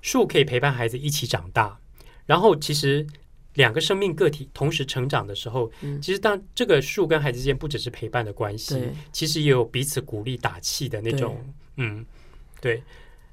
[0.00, 1.78] 树可以陪伴孩子一起长大，
[2.26, 3.06] 然后其实。
[3.56, 8.78] 两个生命个体同时成长的时候，嗯其实当这个树跟孩子之间不只是陪伴的关系，
[9.12, 11.42] 其实也有彼此鼓励打气的那种，
[11.76, 12.04] 嗯，
[12.60, 12.82] 对。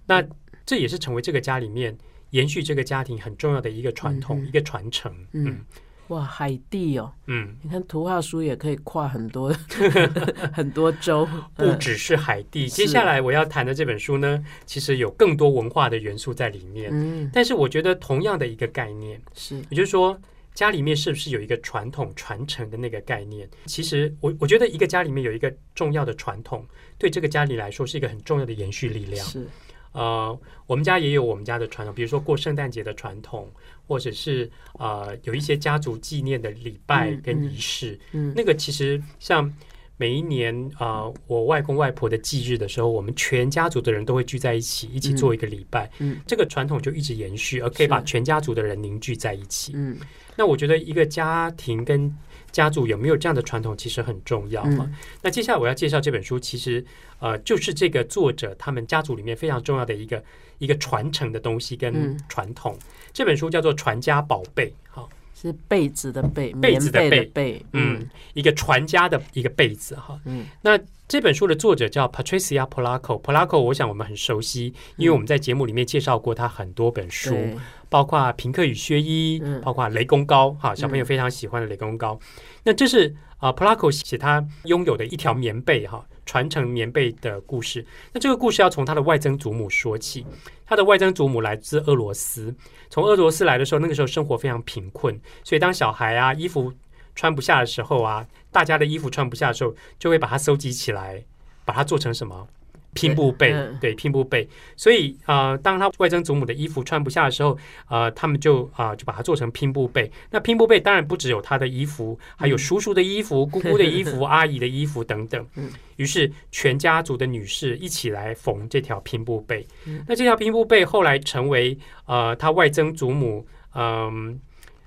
[0.06, 0.26] 那
[0.66, 1.98] 这也是成为这个家里面
[2.34, 5.12] 延续这个家庭很重要的一个传统、嗯一个传承。
[5.32, 5.66] 嗯嗯
[6.10, 9.56] 哇，海地哦，嗯，你看图画书也可以跨很多
[10.52, 12.68] 很多州，不只是海地。
[12.68, 16.90] 是接下来我要谈的这本书呢，其实有更多文化的元素在里面。
[16.92, 20.20] 嗯，但是我觉得同样的一个概念，是也就是说。
[20.56, 23.50] 家里面是不是有一个传统传承的那个概念？
[23.66, 26.64] 其实我我觉得一个家里面有一个重要的传统，
[26.96, 29.26] 对这个家里来说是一个很重要的延续力量。
[29.26, 29.48] 是，
[29.94, 33.50] 呃，我们家也有我们家的传统，比如说过圣诞节的传统，
[33.88, 38.00] 或者是呃有一些家族纪念的礼拜嗯跟嗯仪式。
[38.12, 39.52] 嗯那个其实像
[39.96, 45.90] 每一年啊、呃我外公外婆的忌日的时候，我们全家族的人都会聚在一起，一起做一个礼拜。
[46.00, 49.74] 嗯这个传统就一直延续，而可以把全家族的人凝聚在一起。
[49.76, 49.98] 嗯
[50.36, 52.12] 那我觉得一个家庭跟
[52.54, 54.86] 家族有没有这样的传统，其实很重要嘛。
[54.90, 54.96] 嗯。
[55.22, 56.86] 那接下来我要介绍这本书，其实
[57.20, 60.24] 呃，就是这个作者他们家族里面非常重要的一个
[60.60, 62.18] 一个传承的东西跟嗯。
[62.30, 62.78] 传统。
[63.12, 70.20] 这本书叫做《传家宝贝》，哈，是被子的被，被子的棉被的被被，嗯，一个传家的一个被子，哈。
[70.26, 70.46] 嗯。
[70.62, 73.22] 那这本书的作者叫 Patricia Polacco。
[73.22, 77.58] Polacco，我想我们很熟悉，因为我们在节目里面介绍过他很多本书，对，
[77.94, 82.16] 包括《平克与薛伊》，嗯包括《雷公高》哈，小朋友非常喜欢的《雷公高》
[82.64, 87.86] 那这是啊、a c o 写他拥有的一条棉被哈，传承棉被的故事。
[88.12, 90.26] 那这个故事要从他的外曾祖母说起。
[90.66, 92.56] 他的外曾祖母来自俄罗斯，
[92.90, 96.74] 从俄罗斯来的时候，那个时候生活非常贫困，所以当小孩啊衣服
[97.14, 101.24] 穿不下的时候啊，大家的衣服穿不下的时候，就会把它收集起来，
[101.64, 102.48] 把它做成什么？
[102.94, 104.48] 拼布被，嗯对，拼布被。
[104.76, 107.58] 所以呃，当他外曾祖母的衣服穿不下的时候，
[107.90, 110.12] 呃，他们就啊、就把它做成拼布被。
[110.30, 115.70] 那拼布被当然不只有他的衣服，还有叔叔的衣服、 姑姑的衣服、 阿姨的衣服等等嗯。
[115.98, 120.04] 于是全家族的女士一起来缝这条拼布被嗯。
[120.08, 124.40] 那这条拼布被后来成为呃他外曾祖母嗯、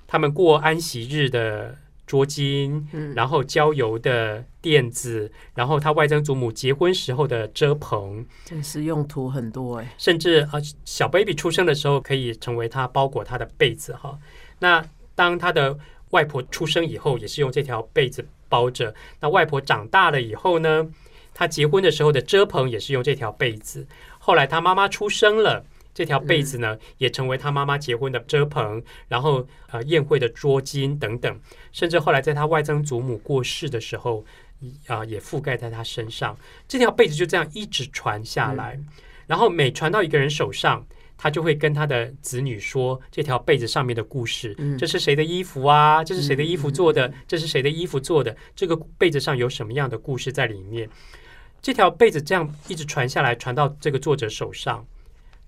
[0.07, 14.17] 他们过安息日的桌巾，嗯然后郊游的垫子，然后他外曾祖母结婚时候的遮棚，真是用途很多哎，甚至呃小 baby 出生的时候可以成为他包裹他的被子哈。
[14.59, 15.77] 那当他的
[16.11, 18.95] 外婆出生以后，也是用这条被子包着。
[19.21, 20.89] 那外婆长大了以后呢，
[21.35, 23.87] 他结婚的时候的遮棚也是用这条被子。
[24.19, 25.65] 后来他妈妈出生了。
[25.97, 31.41] 这条被子呢，也成为他妈妈结婚的遮棚，然后呃宴会的桌巾等等，
[31.73, 34.23] 甚至后来在他外曾祖母过世的时候，
[34.89, 36.37] 啊、也覆盖在他身上。
[36.69, 38.79] 这条被子就这样一直传下来，
[39.27, 44.55] 然后每传到一个人手上，他就会跟他的子女说这条被子上面的故事。
[44.59, 46.05] 嗯这是谁的衣服啊？
[46.05, 47.11] 这是谁的衣服做的？
[47.27, 48.37] 这是谁的衣服做的？
[48.55, 50.87] 这个被子上有什么样的故事在里面？
[51.63, 54.87] 这条被子这样一直传下来，传到这个作者手上，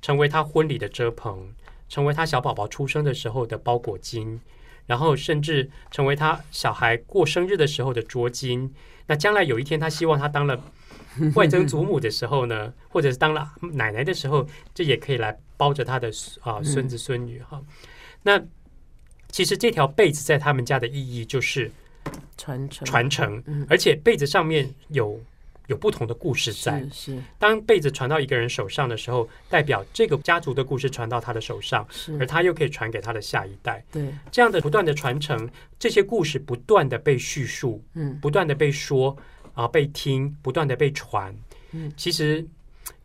[0.01, 1.53] 成为他婚礼的遮棚，
[1.89, 4.39] 成为他小宝宝出生的时候的包裹巾，
[4.87, 8.71] 然后甚至成为他小孩过生日的时候的桌巾。
[9.07, 10.63] 那将来有一天，他希望他当了
[11.35, 16.11] 外曾祖母的时候呢， 或者是当了奶奶的时候，这也可以来包着他的
[16.43, 17.63] 啊孙子孙女哈。
[18.23, 18.43] 那
[19.31, 21.71] 其实这条被子在他们家的意义就是
[22.37, 25.21] 传承传承，嗯而且被子上面有
[25.69, 26.81] 有不同的故事在。
[26.91, 31.87] 是是当被子传到一个人手上的时候，代表这个家族的故事传到他的手上，
[32.19, 33.83] 而，他又可以传给他的下一代。
[33.93, 39.17] 对，这样的不断的传承，这些故事不断的被叙述，嗯不断的被说
[39.55, 41.35] 啊、被听，不断的被传。
[41.73, 42.47] 嗯其实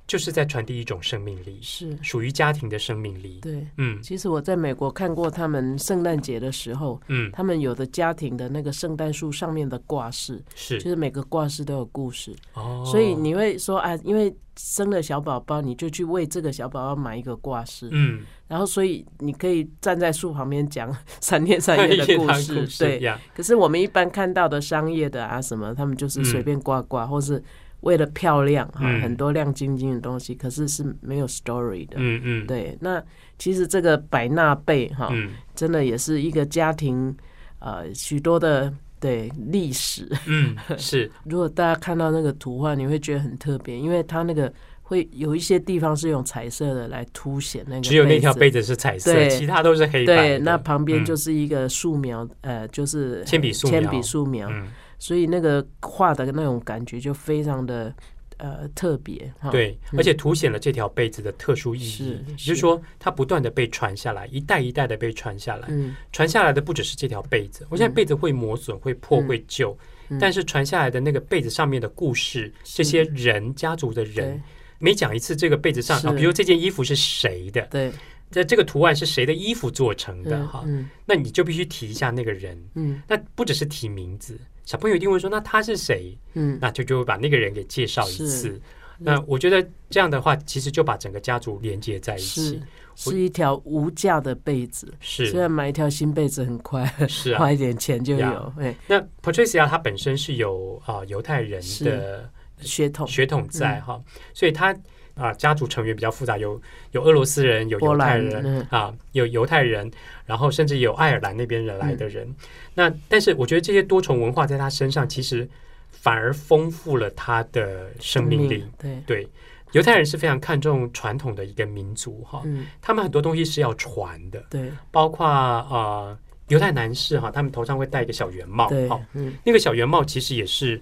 [0.05, 3.39] 就是在传递一种生命力，是，属于家庭的生命力。
[3.41, 3.65] 对。
[3.77, 4.01] 嗯。
[4.01, 10.77] 其实我在美国看过他们圣诞节的时候，嗯，他们有的家庭的那个圣诞树上面的挂饰，是。
[10.77, 22.99] 就是每个挂饰都有故事，哦，所以你会说啊，因为生了小宝宝，你就去为这个小宝宝买一个挂饰，嗯，然后所以你可以站在树旁边讲 三天三夜的故 一事，对。
[22.99, 27.41] 呀，可是我们一般看到的商业的啊什么，他们就是随便挂挂，或是
[27.83, 31.95] 为了漂亮哈，嗯很多亮晶晶的东西，可是是没有 story 的。
[31.97, 33.01] 嗯嗯，对，那
[33.37, 37.15] 其实这个百纳贝哈，嗯真的也是一个家庭
[37.59, 40.09] 呃许多的对历史。
[40.27, 44.51] 嗯 是，如果大家看到那个图画，你会觉得很特别，因为它那个
[44.83, 48.49] 会有一些地方是用彩色的来凸显那个，只有那条被。
[48.49, 48.53] 子。
[48.63, 50.15] 是彩色，其他都是黑白。
[50.15, 53.81] 对，那旁边嗯就是一个素描，呃，就是铅笔素描。
[53.81, 54.67] 铅笔素描，嗯，
[54.99, 57.93] 所以那个画的那种感觉就非常的
[58.37, 59.49] 呃特别哈。
[59.49, 59.99] 对，嗯。
[59.99, 62.45] 而且凸显了这条被子的特殊意义，就是。
[62.53, 65.67] 是说，它不断的被传下来，一代一代的被传下来。
[65.69, 69.27] 嗯，传下来的不只是这条被子，我现在被子会磨损、会破、嗯。
[69.27, 69.75] 会旧，
[70.09, 70.17] 嗯。
[70.19, 74.41] 但是传下来的那个被子上面的故事，这些人家族的人对，
[74.83, 77.89] 每讲一次这个被子上啊，比如这件衣服是谁的，对，
[78.29, 80.89] 这这个图案是谁的衣服做成的嗯哈，嗯。
[81.05, 82.61] 那你就必须提一下那个人。
[82.75, 83.01] 嗯。
[83.07, 86.17] 那不只是提名字，小朋友一定会说，那他是谁？
[86.33, 88.59] 嗯，那就就会把那个人给介绍一次。
[88.97, 92.41] 那我觉得这样的话，其实就把整个家族连接在一起。
[92.41, 92.61] 是。
[92.95, 97.39] 是一条无价的被子，虽是然买一条新被子很快，是啊。
[97.41, 98.53] 花，一点钱就有
[98.85, 102.29] 那 Patricia 她本身是有啊犹太人的
[102.63, 103.07] 血统。
[103.07, 103.81] 血统在嗯。
[103.81, 104.01] 哈，
[104.33, 104.75] 所以他
[105.15, 106.59] 啊家族成员比较复杂，有
[106.91, 108.67] 有俄罗斯人，有犹太人嗯。
[108.69, 109.91] 啊，有犹太人，
[110.25, 112.09] 然后甚至有爱尔兰那边人来的嗯。
[112.09, 112.35] 人。
[112.73, 115.47] 那但是我觉得这些多重文化在他身上，其实
[115.91, 118.65] 反而丰富了他的生命力。
[118.77, 119.27] 对，对，
[119.73, 124.71] 犹太人是非常看重传统的一个民族哈，嗯，他们很多东西是要传的，对。
[124.91, 126.17] 包括呃
[126.49, 130.81] 犹太男士哈，他们头上会戴一个小圆帽，对哈，，嗯，那个小圆帽其实也是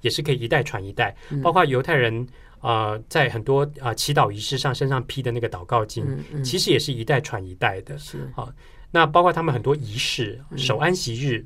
[0.00, 1.40] 也是可以一代传一代，嗯。
[1.42, 2.26] 包括犹太人
[2.60, 7.96] 呃在很多啊、呃祈祷仪式上身上披的那个祷告巾，嗯嗯，其实也是一代传一代的。
[7.98, 8.18] 是。
[8.34, 8.52] 啊
[8.92, 10.58] 那包括他们很多仪式，嗯。
[10.58, 11.44] 守安息日，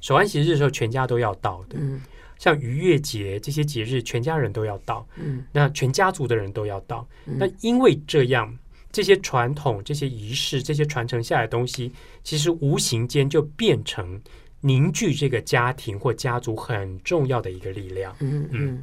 [0.00, 2.00] 守安息日的时候全家都要到的，嗯。
[2.38, 5.44] 像逾越节这些节日，全家人都要到，嗯。
[5.52, 7.06] 那全家族的人都要到。
[7.26, 7.36] 嗯。
[7.38, 8.56] 那因为这样，
[8.92, 14.20] 这些传统、这些仪式、这些传承下来的东西，其实无形间就变成
[14.62, 18.16] 凝聚这个家庭或家族很重要的一个力量。
[18.20, 18.82] 嗯嗯，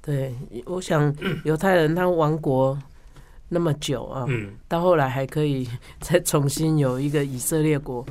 [0.00, 2.76] 对，我想犹太人他亡国
[3.48, 5.68] 那么久啊，嗯，到后来还可以
[6.00, 8.04] 再重新有一个以色列国。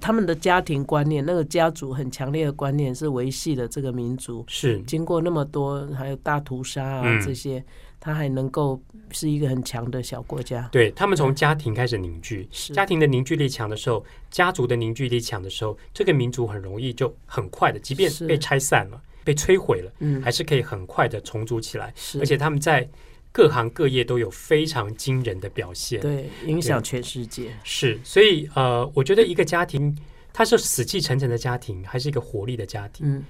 [0.00, 4.44] 他们的家庭观念，那个家族很强烈的观念是维系了这个民族。
[4.46, 7.64] 是，经过那么多，还有大屠杀啊、嗯这些，
[8.00, 8.80] 他还能够
[9.10, 10.68] 是一个很强的小国家。
[10.70, 21.92] 对他们从家庭开始凝聚，家庭的凝聚力强的时候，家族的凝聚力强的时候，这个民族很容易就很快的，即便是被拆散了、被摧毁了，嗯，还是可以很快的重组起来。
[22.20, 22.88] 而且他们在
[23.32, 26.00] 各行各业都有非常惊人的表现。
[26.00, 27.52] 对影响全世界。
[27.64, 29.96] 是，所以呃，我觉得一个家庭，
[30.32, 33.06] 它是死气沉沉的家庭，还是一个活力的家庭？
[33.06, 33.24] 嗯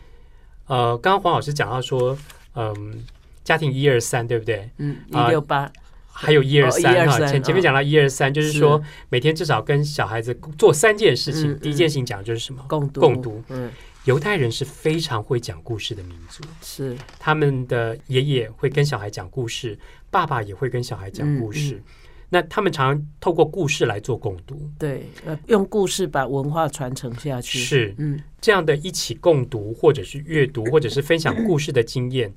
[0.67, 2.17] 呃，刚刚黄老师讲到说，
[2.55, 3.03] 嗯，
[3.49, 4.69] 家庭一二三，对不对？
[4.77, 5.73] 嗯，一啊六八，
[6.13, 11.53] 还有一二三123哈，前前面哦讲到一二三，就是是说每天至少跟小孩子做三件事情。
[11.53, 12.63] 嗯第一件事情讲的就是什么？
[12.69, 13.43] 共读共读。
[13.49, 13.71] 嗯，
[14.05, 19.79] 犹太人是非常会讲故事的民族，是他们的爷爷会跟小孩讲故事，
[20.11, 21.77] 爸爸也会跟小孩讲故事。
[21.77, 21.85] 嗯
[22.31, 27.59] 那他们常常透过故事来做共读，对，呃，用故事把文化传承下去。
[27.59, 32.31] 是嗯，这样的一起共读，或者是阅读，或者是分享故事的经验，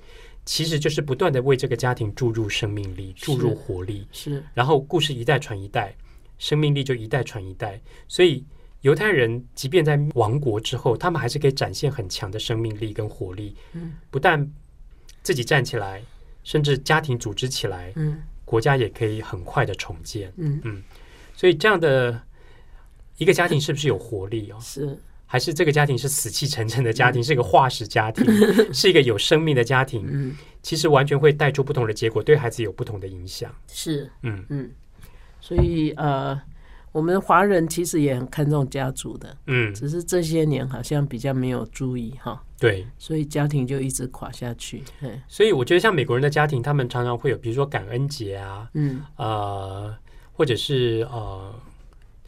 [0.45, 4.07] 其实就是不断的为这个家庭注入生命力、注入活力。
[4.11, 5.95] 是然后故事一代传一代，
[6.37, 7.79] 生命力就一代传一代。
[8.07, 8.43] 所以
[8.81, 13.55] 犹太人即便在亡国之后，他们还是可以展现很强的生命力跟活力。
[13.73, 14.51] 嗯，不但
[15.21, 16.01] 自己站起来，
[16.43, 20.33] 甚至家庭组织起来，嗯国家也可以很快的重建。
[20.37, 20.83] 嗯
[21.35, 22.21] 所以这样的
[23.17, 24.57] 一个家庭是不是有活力哦？
[24.59, 24.99] 是
[25.31, 28.25] 还是这个家庭是死气沉沉的家庭，是一个化石家庭，
[28.75, 30.05] 是一个有生命的家庭？
[30.11, 33.49] 嗯其实完全会带出不同的结果，对孩子有不同的影响。
[33.69, 34.69] 是嗯嗯，
[35.39, 36.37] 所以呃，
[36.91, 42.85] 我们华人其实也很看重家族的，嗯，只是这些年好像比较没有注意哈，对。
[42.99, 44.83] 所以家庭就一直垮下去。
[44.99, 49.95] 嗯所以我觉得像美国人的家庭，他们常常会有，比如说感恩节啊，嗯呃，
[50.33, 51.55] 或者是呃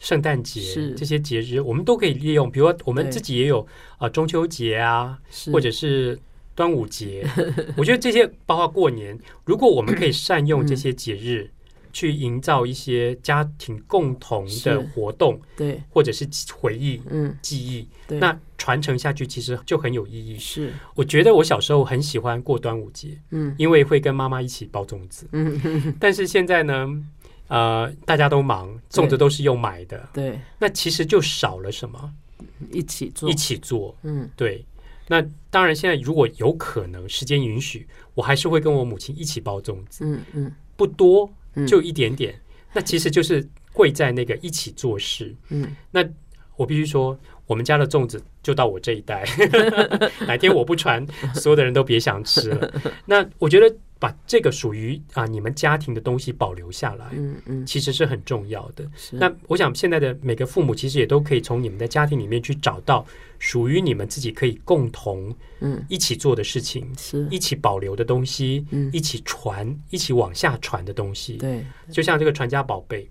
[0.04, 0.92] 圣诞节是。
[0.92, 2.50] 这些节日，我们都可以利用。
[2.50, 3.66] 比如说我们自己也有
[3.98, 5.18] 呃中秋节啊，
[5.52, 6.18] 或者是
[6.54, 7.26] 端午节，
[7.76, 11.50] 我觉得这些包括过年，如果我们可以善用这些节日。
[11.96, 20.36] 去营造一些家庭共同的活动，对，或者是回忆、嗯，记忆，对，那传承下去其实就很有意义。
[20.36, 23.54] 是，我觉得我小时候很喜欢过端午节，嗯。
[23.56, 25.28] 因为会跟妈妈一起包粽子。
[25.30, 26.88] 嗯嗯， 但是现在呢，
[27.48, 32.12] 呃，大家都忙，粽子都是用买的，对，那其实就少了什么，
[32.72, 33.94] 一起做，一起做。
[34.02, 34.28] 嗯。
[34.34, 34.64] 对，
[35.08, 40.52] 那当然现在如果有可能，时间允许，我还是会跟我母亲一起包粽子，嗯嗯。
[40.76, 42.34] 不多，嗯，就一点点。
[42.72, 45.34] 那其实就是贵在那个一起做事。
[45.50, 45.76] 嗯。
[45.90, 46.04] 那
[46.56, 49.24] 我必须说，我们家的粽子就到我这一代，
[50.26, 52.72] 哪天我不传，所有的人都别想吃了。
[53.06, 58.84] 那我觉得把这个属于啊你们家庭的东西保留下来，嗯嗯，其实是很重要的。
[59.12, 63.06] 那我想现在的每个父母其实也都可以从你们的家庭里面去找到
[63.38, 65.82] 属于你们自己可以共同嗯。
[65.88, 68.90] 一起做的事情，是，一起保留的东西，嗯。
[68.92, 71.36] 一起传、一起往下传的东西。
[71.36, 73.08] 对，就像这个传家宝贝，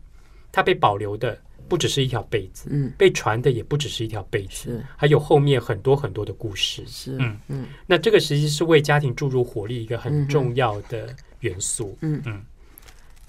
[0.51, 2.91] 它被保留的不只是一条被子，嗯。
[2.97, 6.83] 被传的也不只是一条被子，还有后面很多很多的故事。
[6.85, 7.37] 是，嗯。
[7.47, 7.67] 嗯。
[7.87, 11.97] 那这个实际是为家庭注入活力一个嗯很重要的元素。
[12.01, 12.43] 嗯嗯。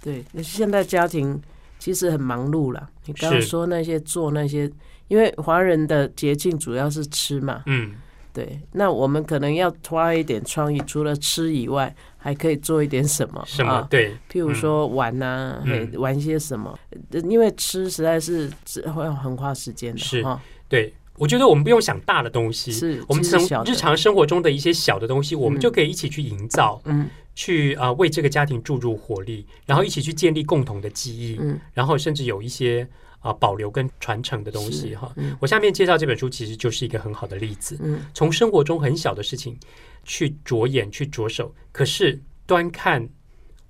[0.02, 1.40] 对，那现在家庭
[1.78, 2.90] 其实很忙碌了。
[3.06, 4.70] 你刚刚说那些做那些，
[5.08, 7.94] 因为华人的捷径主要是吃嘛，嗯，
[8.34, 13.40] 对，那我们可能要花一点创意，除了吃以外，还可以做一点什么？
[13.46, 13.72] 什么？
[13.72, 15.62] 啊对，譬如说玩呐、
[15.94, 16.76] 玩些什么？
[17.12, 32.84] 呃因为吃实在是是会很花时间的，是哈，对，我觉得我们不用想大的东西，是我们从日常生活中的一些小的东西，我们嗯就可以一起去营造，嗯去啊、呃为这个家庭注入活力，然后一起去建立共同的记忆，嗯然后甚至有一些
[33.24, 35.10] 啊、保留跟传承的东西哈。
[35.16, 39.58] 嗯我下面介绍这本书，其实就是一个很好的例子，嗯从生活中很小的事情
[40.04, 43.08] 去着眼、去着手，可是端看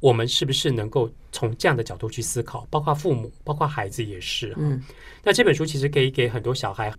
[0.01, 4.61] 我们是不是能够从这样的角度去思考，包括父母，包括孩子也是哈。
[4.61, 4.83] 嗯
[5.23, 6.93] 那这本书其实可以给很多小孩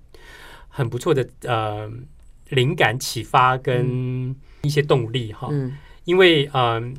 [0.70, 1.91] 很不错的呃
[2.47, 6.93] 灵感启发跟一些动力哈，嗯因为嗯、呃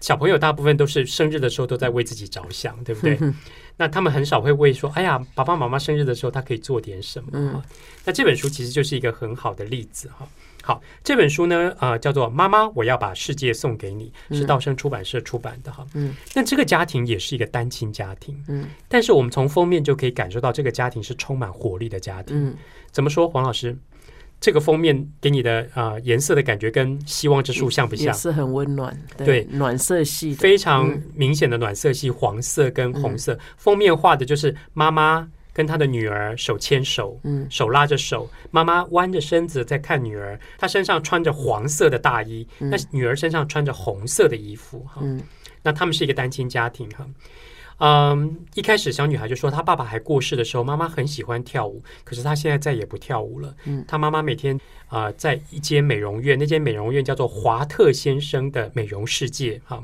[0.00, 3.18] 小朋友大部分都是生日的时候都在为自己着想，对不对？
[3.78, 7.30] 那他们很少会为说，哎呀，爸爸妈妈生日的时候他可以做点什么。
[7.32, 7.64] 嗯哈
[8.04, 10.26] 那这本书其实就是一个很好的例子哈。
[10.62, 15.86] 好，这本书呢，呃，叫做《妈妈，我要把世界送给你》，是嗯道生出版社出版的哈。
[15.94, 22.50] 嗯那这个家庭也是一个单亲家庭，嗯但是我们从封面就可以感受到这个家庭是充满活力的家庭。
[22.50, 22.54] 嗯，
[22.90, 23.74] 怎么说，黄老师？
[24.40, 28.14] 这个封面给你的啊、呃颜色的感觉跟希望之树像不像？
[28.14, 33.38] 是很温暖，对暖色系，非常嗯明显的暖色系，黄色跟红色。
[33.56, 45.00] 封面画的就是妈妈跟她的女儿手牵手，嗯手拉着手，妈妈弯着身子在看女儿，她身上穿着黄色的大衣，嗯那女儿身上穿着红色的衣服哈。
[45.02, 45.20] 嗯
[45.60, 47.04] 那他们是一个单亲家庭哈。
[47.80, 53.54] 嗯，一开始小女孩就说，她爸爸还过世的时候，妈妈很喜欢跳舞，可是她现在再也不跳舞了。
[53.66, 54.56] 嗯她妈妈每天
[54.88, 59.80] 啊、呃在一间美容院，那间美容院叫做华特先生的美容世界哈，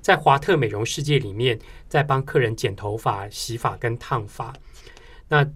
[0.00, 1.56] 在华特美容世界里面，
[1.88, 4.52] 在帮客人剪头发、洗发跟烫发。
[5.28, 5.48] 那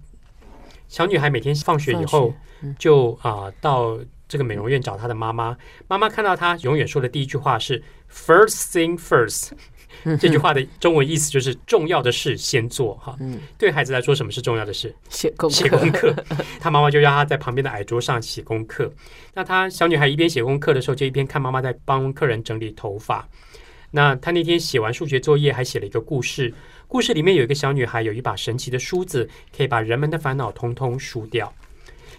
[0.89, 2.33] 小女孩每天放学以后
[2.63, 5.57] 嗯就啊、到这个美容院找她的妈妈，
[5.89, 9.51] 妈妈看到她永远说的第一句话是 “first thing first”。
[10.21, 13.17] 这句话的中文意思就是重要的事先做哈。
[13.21, 14.95] 嗯，对孩子来说，什么是重要的事？
[15.09, 16.15] 写功写功课。
[16.59, 18.93] 他妈妈就让他在旁边的矮桌上写功课。
[19.35, 23.29] 那他小女孩一边写功课的时候，就一边看妈妈在帮客人整理头发。
[23.93, 26.55] 那他那天写完数学作业，还写了一个故事。
[26.87, 31.53] 故事里面有一个小女孩，有一把神奇的梳子，可以把人们的烦恼通通梳掉。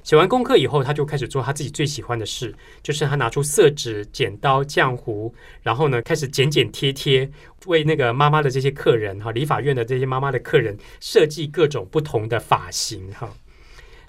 [0.04, 7.30] 写完功课以后，他就开始做他自己最喜欢的事，就是他拿出色纸、剪刀、浆糊，然后呢开始剪剪贴贴，
[7.66, 13.32] 为那个妈妈的这些客人哈，理发院的这些妈妈的客人设计各种不同的发型哈。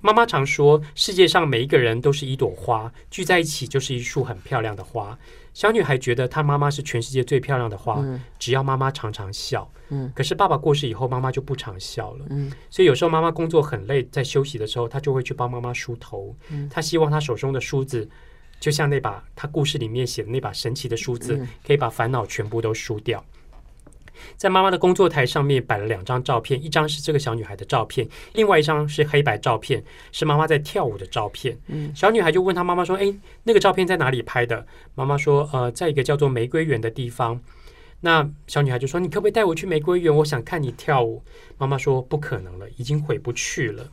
[0.01, 5.17] 妈妈常说，世界上每一个人都是一朵花，聚在一起就是一束很漂亮的花。
[5.55, 9.71] 小女孩觉得她妈妈是全世界最漂亮的花，嗯只要妈妈常常笑。
[9.91, 12.27] 嗯可是爸爸过世以后，妈妈就不常笑了。
[12.31, 16.35] 嗯所以有时候妈妈工作很累，在休息的时候，她就会去帮妈妈梳头。
[16.51, 18.09] 嗯她希望她手中的梳子，
[18.59, 23.23] 就像那把她故事里面写的那把神奇的梳子，嗯可以把烦恼全部都梳掉。
[24.37, 31.59] 在妈妈的工作台上面摆了两张照片，一张是这个小女孩的照片，另外一张是黑白照片，是妈妈在跳舞的照片。
[31.69, 33.15] 嗯小女孩就问她妈妈说：“诶，
[33.45, 37.41] 那个照片在哪里拍的？”妈妈说：“呃，在一个叫做玫瑰园的地方。”
[38.05, 40.15] 那小女孩就说：“你可不可以带我去玫瑰园？
[40.15, 41.23] 我想看你跳舞。”
[41.57, 43.89] 妈妈说：“不可能了，已经回不去了。”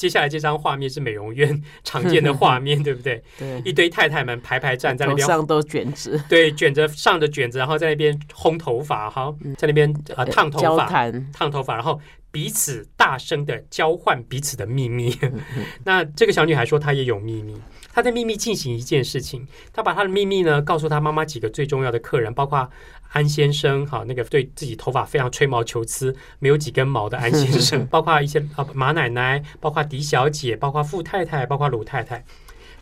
[0.00, 3.22] 接下来这张画面是美容院 常见的画面， 对不对？
[3.38, 10.86] 对，一堆太太们排排站在那边，头上都卷子，对，卷着上着卷子，然后在那边烘头发，哈，在那边啊烫头发，
[11.34, 15.14] 烫头发，然后彼此大声的交换彼此的秘密。
[15.84, 17.60] 那这个小女孩说她也有秘密，
[17.92, 22.70] 她的秘密进行一件事情，他把他的秘密呢告诉他妈妈几个最重要的客人，包括
[23.10, 32.24] 安先生，哈，那个对自己头发非常吹毛求疵、没有几根毛的安先生， 包括一些啊马奶奶，包括狄小姐，包括傅太太，包括鲁太太，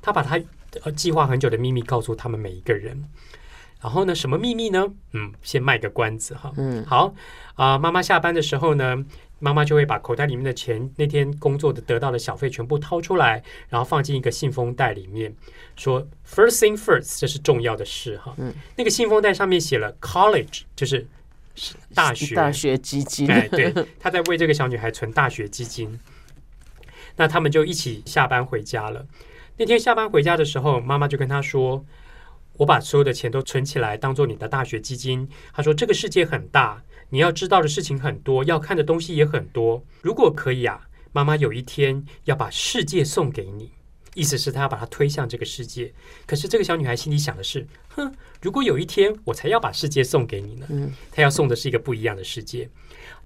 [0.03, 0.39] 他把他
[0.83, 3.03] 呃计划很久的秘密告诉他们每一个人。
[3.81, 4.87] 然后呢，什么秘密呢？
[5.13, 6.53] 嗯，先卖个关子哈。
[6.57, 7.15] 嗯，好
[7.55, 9.05] 啊、妈妈下班的时候呢，
[9.39, 15.35] 妈妈就会把口袋里面的钱，那天工作的得到的小费全部掏出来，然后放进一个信封袋里面，
[15.77, 18.35] 说 “first thing first”，这是重要的事哈。
[18.39, 21.07] 嗯，那个信封袋上面写了 “college”，就是
[21.95, 22.35] 大学。
[22.35, 25.99] 大学基金，哎，对，他在为这个小女孩存大学基金。
[27.17, 29.05] 那他们就一起下班回家了。
[29.57, 31.85] 那天下班回家的时候，妈妈就跟他说
[32.59, 39.83] ：“我把所有的钱都存起来，当做你的大学基金。”他说：“这个世界很大，你要知道的事情很多，要看的东西也很多。
[40.03, 43.73] 如果可以啊，妈妈有一天要把世界送给你。”
[44.15, 45.93] 意思是她要把它推向这个世界。
[46.27, 52.69] 可是这个小女孩心里想的是：“哼，如果有一天我才要把世界送给你呢？”嗯，她要送的是一个不一样的世界。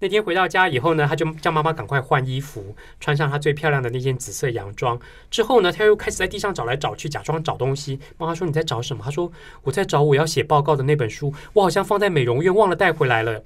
[0.02, 4.98] 那天回到家以后呢，他就叫妈妈赶快换衣服，穿上她最漂亮的那件紫色洋装。
[5.30, 8.00] 之后呢，他又开始在地上找来找去，假装找东西。
[8.18, 9.30] 妈妈说：“你在找什么？”他说
[9.62, 13.44] ：“我在找我要写报告的那本书，我好像放在美容院忘了带回来了。”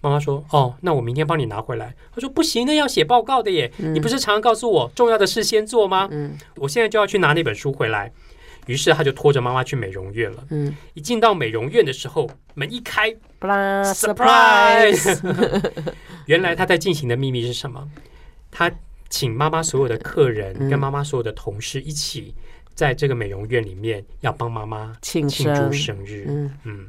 [0.00, 3.70] 妈妈说：“哦，那我明天帮你拿回来。”他说：“不行，那要写报告的耶！
[3.76, 6.08] 你不是常常告诉我重要的事先做吗？
[6.10, 8.10] 嗯我现在就要去拿那本书回来。”
[8.66, 10.44] 于是他就拖着妈妈去美容院了。
[10.50, 15.20] 嗯，一进到美容院的时候，门一开，Surprise！
[16.26, 17.88] 原来他在进行的秘密是什么？
[18.50, 18.70] 他
[19.08, 22.34] 请妈妈所有的客人嗯跟妈妈所有的同事一起
[22.74, 26.26] 在这个美容院里面要帮妈妈庆庆祝生，日。
[26.28, 26.86] 嗯嗯，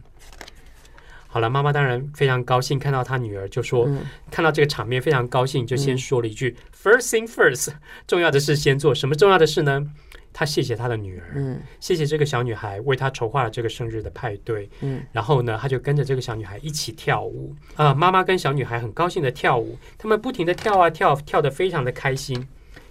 [1.27, 3.99] 好了，妈妈当然非常高兴看到她女儿，就说、嗯
[4.31, 7.69] 看到这个场面非常高兴，就先说了一句、“First thing first”，
[8.07, 8.93] 重要的事先做。
[8.93, 9.85] 什么重要的事呢？
[10.31, 14.69] 他谢谢他的女儿，嗯谢谢这个小女孩为他筹划了这个生日的派对。
[14.81, 22.47] 嗯然后呢，他就跟着这个小女孩一起跳舞啊、妈妈跟小女孩很高兴的跳舞，他们不停的跳啊跳，跳得非常的开心。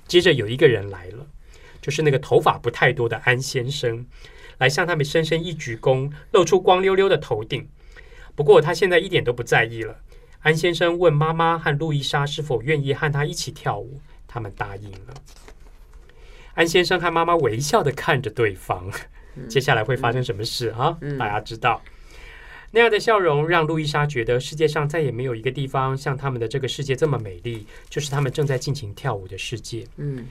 [0.07, 1.27] 接着有一个人来了，
[1.81, 4.05] 就是那个头发不太多的安先生，
[4.59, 7.69] 来向他们深深一鞠躬，露出光溜溜的头顶。
[8.35, 9.97] 不过他现在一点都不在意了。
[10.41, 15.15] 安先生问妈妈和路易莎是否愿意和他一起跳舞，他们答应了。
[16.59, 18.91] 安先生和妈妈微笑的看着对方，
[19.49, 20.99] 接下来会发生什么事啊？
[21.03, 21.17] 嗯。
[21.17, 21.81] 大家知道。
[22.73, 29.87] 那样的笑容让路易莎觉得世界上再也没有一个地方像他们的这个世界这么美丽，就是他们正在尽情跳舞的世界。
[29.99, 30.27] 嗯。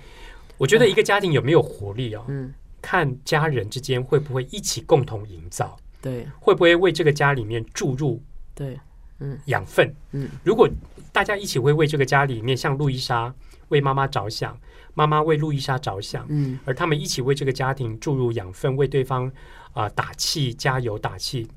[0.58, 6.28] 我觉得一个家庭有没有活力哦，嗯，看家人之间会不会一起共同营造，对。
[6.42, 8.22] 会不会为这个家里面注入
[8.54, 8.78] 对，
[9.22, 9.40] 嗯。
[9.46, 9.96] 养分。
[10.12, 10.28] 嗯。
[10.44, 10.70] 如果
[11.18, 13.34] 大家一起会为这个家里面，像路易莎
[13.70, 14.56] 为妈妈着想，
[14.94, 19.26] 妈妈为路易莎着想，嗯而他们一起为这个家庭注入养分，为对方
[19.74, 21.48] 啊、呃打气、加油、打气。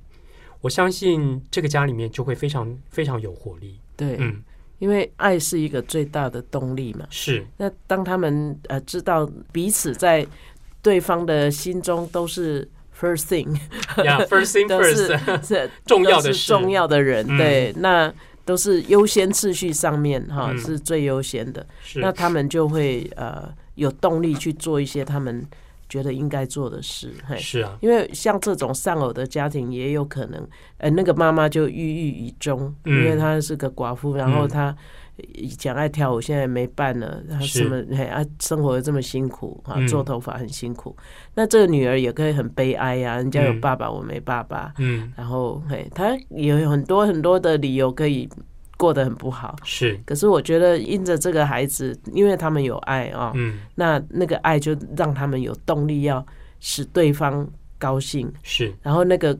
[0.62, 3.78] 我相信这个家里面就会非常非常有活力。
[3.96, 4.42] 对，嗯，
[4.78, 7.06] 因为爱是一个最大的动力嘛。
[7.10, 10.26] 是那当他们呃知道彼此在
[10.80, 12.66] 对方的心中都是
[12.98, 13.54] first thing，
[14.04, 18.10] 呀，first thing first，是重要的是重要的人，嗯对，那
[18.44, 20.58] 都是优先次序上面哈、嗯。
[20.58, 21.66] 是最优先的，
[21.96, 25.46] 那他们就会呃有动力去做一些他们
[25.88, 27.36] 觉得应该做的事，嘿。
[27.38, 33.04] 是啊，因为像这种丧偶的家庭，也有可能，呃，那个妈妈就郁郁以终，嗯。
[33.04, 34.48] 因为她是个寡妇，然后嗯。
[34.48, 34.76] 她
[35.34, 40.96] 以前爱跳舞，现在没办了，然后什么哎啊，生活得这么辛苦啊嗯，做头发很辛苦。
[41.34, 43.60] 那这个女儿也可以很悲哀呀、人家有嗯。
[43.60, 48.28] 爸爸，我没爸爸，嗯，然后嘿，她也有很多很多的理由可以
[48.78, 49.54] 过得很不好。
[49.64, 56.24] 是，可是我觉得，因着这个孩子，因为他们有爱啊、嗯，那那个爱就让他们有动力要
[56.58, 57.46] 使对方
[57.78, 59.38] 高兴，是，然后那个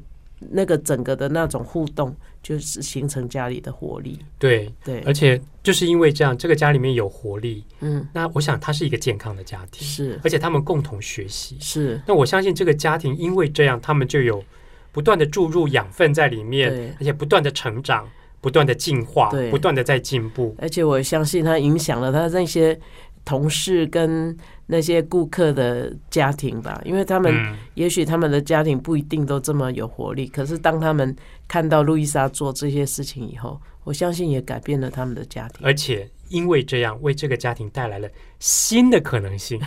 [0.51, 4.19] 那个整个的那种互动，就是形成家里的活力。
[4.39, 11.57] 对，对而，且就是因为这样，这个家里面有活力，嗯，那我想它是一个健康的家庭，是而且他们共同学习。
[11.61, 14.43] 是，那我相信这个家庭因为这样，他们就有
[14.93, 18.09] 不断的注入养分在里面对，而且不断的成长，
[18.41, 20.55] 不断的进化对，不断的在进步。
[20.59, 22.79] 而且我相信它影响了他那些
[23.25, 31.15] 同事跟那些顾客的家庭吧，因为他们嗯，也许他们的家庭不一定都这么有活力，可是当他们
[31.47, 35.67] 看到路易莎做这些事情以后，我相信也改变了他们的家庭。
[35.67, 38.09] 而且因为这样为这个家庭带来了
[38.39, 39.61] 新的可能性。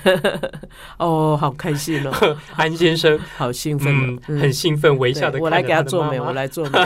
[0.97, 2.11] 哦，好开心哦！
[2.57, 5.37] 安先生 好兴奋，嗯，很兴奋，微笑的。
[5.39, 6.79] 我来给他做美，我来做美，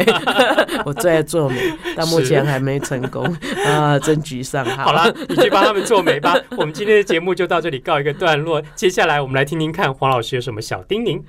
[0.84, 1.56] 我最爱做美，
[1.96, 3.24] 但目前还没成功
[3.66, 4.66] 啊，真沮丧。
[4.66, 6.36] 好了，你去帮他们做美吧。
[6.58, 11.22] 我们今天的节目就到这里告一个段落，接下来我们来听听看黄老师有什么小叮咛。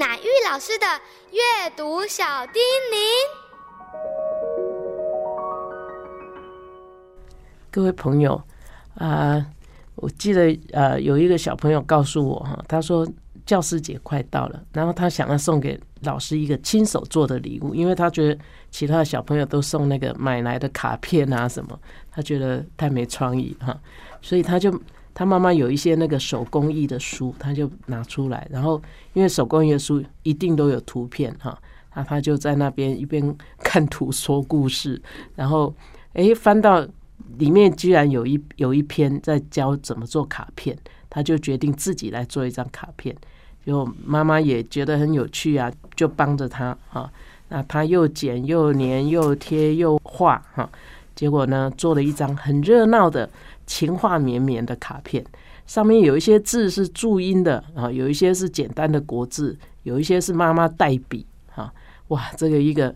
[0.00, 0.86] 乃玉老师的
[1.30, 2.54] 阅读小叮
[2.90, 2.96] 咛，
[7.70, 8.42] 各位朋友
[8.94, 9.44] 啊，
[9.96, 13.06] 我记得呃有一个小朋友告诉我哈，他说
[13.44, 18.40] 教师节快到了，然后他想要送给老师一个亲手做的礼物，因为他觉得
[18.70, 21.78] 其他的小朋友都送那个买来的卡片啊什么，
[22.10, 23.78] 他觉得太没创意哈，
[24.22, 24.72] 所以他就。
[25.12, 28.80] 他妈妈有一些那个手工艺的书，他就拿出来，然后
[29.12, 31.58] 因为手工艺的书一定都有图片哈，
[31.94, 35.00] 那他就在那边一边看图说故事，
[35.34, 35.74] 然后
[36.14, 36.86] 哎翻到
[37.38, 40.76] 里面居然有一有一篇在教怎么做卡片，
[41.10, 43.14] 他就决定自己来做一张卡片，
[43.66, 47.12] 就妈妈也觉得很有趣啊，就帮着他哈，
[47.48, 50.70] 那他又剪又粘又贴又画哈，
[51.14, 53.28] 结果呢做了一张很热闹的。
[53.70, 55.24] 情话绵绵的卡片，
[55.64, 61.72] 上面有一些字是注音的啊，有一些是简单的国字，有一些是妈妈代笔啊。
[62.08, 62.92] 哇，这个一个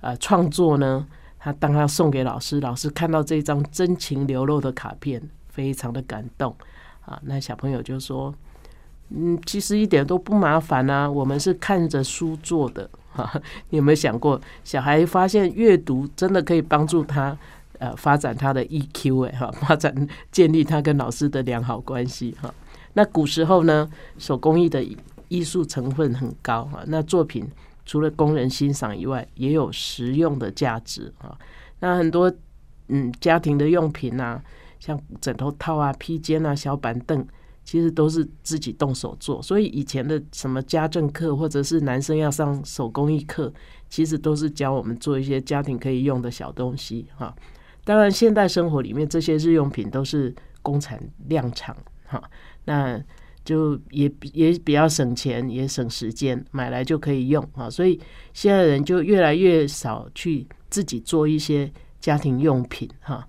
[0.00, 1.06] 呃创作呢，
[1.38, 6.56] 他当他送给老师，老师看到这张真情流露的卡片，非常的感动
[7.04, 7.20] 啊。
[7.24, 8.34] 那小朋友就说
[9.14, 13.30] ：“嗯，其实一点都不麻烦啊，我们是看着书做的。”哈，
[13.68, 17.36] 你有没有想过，小孩发现阅读真的可以帮助他？
[17.84, 19.94] 呃，发展他的 EQ 哎哈，发展
[20.32, 22.52] 建立他跟老师的良好关系哈。
[22.94, 24.82] 那古时候呢，手工艺的
[25.28, 26.82] 艺术成分很高哈。
[26.86, 27.46] 那作品
[27.84, 31.36] 除了供人欣赏以外，也有实用的价值啊。
[31.80, 32.32] 那很多
[32.88, 34.42] 嗯家庭的用品啊，
[34.80, 37.26] 像枕头套啊、披肩啊、小板凳，
[37.64, 39.42] 其实都是自己动手做。
[39.42, 43.52] 所以以前的什么家政课，或者是男生要上手工艺课，
[43.90, 47.34] 其实都是教我们做一些家庭可以用的小东西哈。
[47.84, 51.76] 当然，现代生活里面这些日用品都是工产量产，
[52.06, 52.22] 哈，
[52.64, 52.98] 那
[53.44, 57.68] 就也也比较省钱，也省时间，买来就可以用啊。
[57.68, 58.00] 所以
[58.32, 61.70] 现在人就越来越少去自己做一些
[62.00, 63.28] 家庭用品，哈。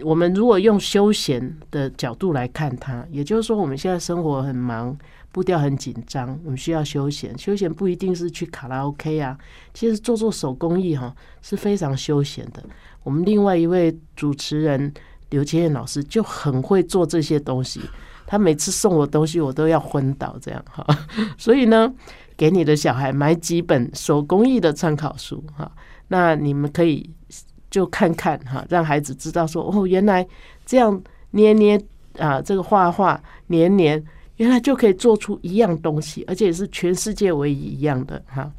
[0.00, 4.96] 我们如果用休闲的角度来看它，也就是说，我们现在生活很忙，
[5.32, 7.36] 步调很紧张，我们需要休闲。
[7.38, 9.36] 休闲不一定是去卡拉 OK 啊，
[9.72, 12.62] 其实做做手工艺哈是非常休闲的。
[13.02, 14.92] 我们另外一位主持人
[15.30, 17.80] 刘千燕老师就很会做这些东西，
[18.26, 20.86] 他每次送我东西，我都要昏倒这样哈。
[21.38, 21.92] 所以呢，
[22.36, 25.72] 给你的小孩买几本手工艺的参考书哈，
[26.08, 27.08] 那你们可以
[27.70, 30.26] 就看看哈，让孩子知道说哦，原来
[30.66, 31.82] 这样捏捏
[32.18, 34.04] 啊，这个画画黏黏，
[34.36, 38.50] 原来就可以做出一样东西，而且是全世界唯一一样的哈。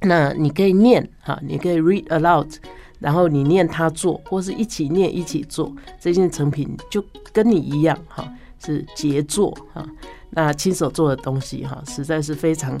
[0.00, 2.54] 那你可以念哈，你可以 read aloud。
[2.98, 5.70] 然后你念他做，或是一起念一起做，
[6.00, 8.26] 这件成品就跟你一样哈，
[8.58, 9.86] 是杰作哈。
[10.30, 12.80] 那亲手做的东西哈，实在是非常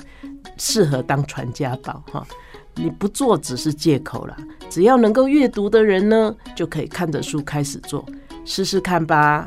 [0.56, 2.26] 适合当传家宝哈。
[2.76, 4.34] 你不做只是借口啦，
[4.70, 8.02] 只要能够阅读的人呢，就可以看着书开始做，
[8.46, 9.46] 试试看吧。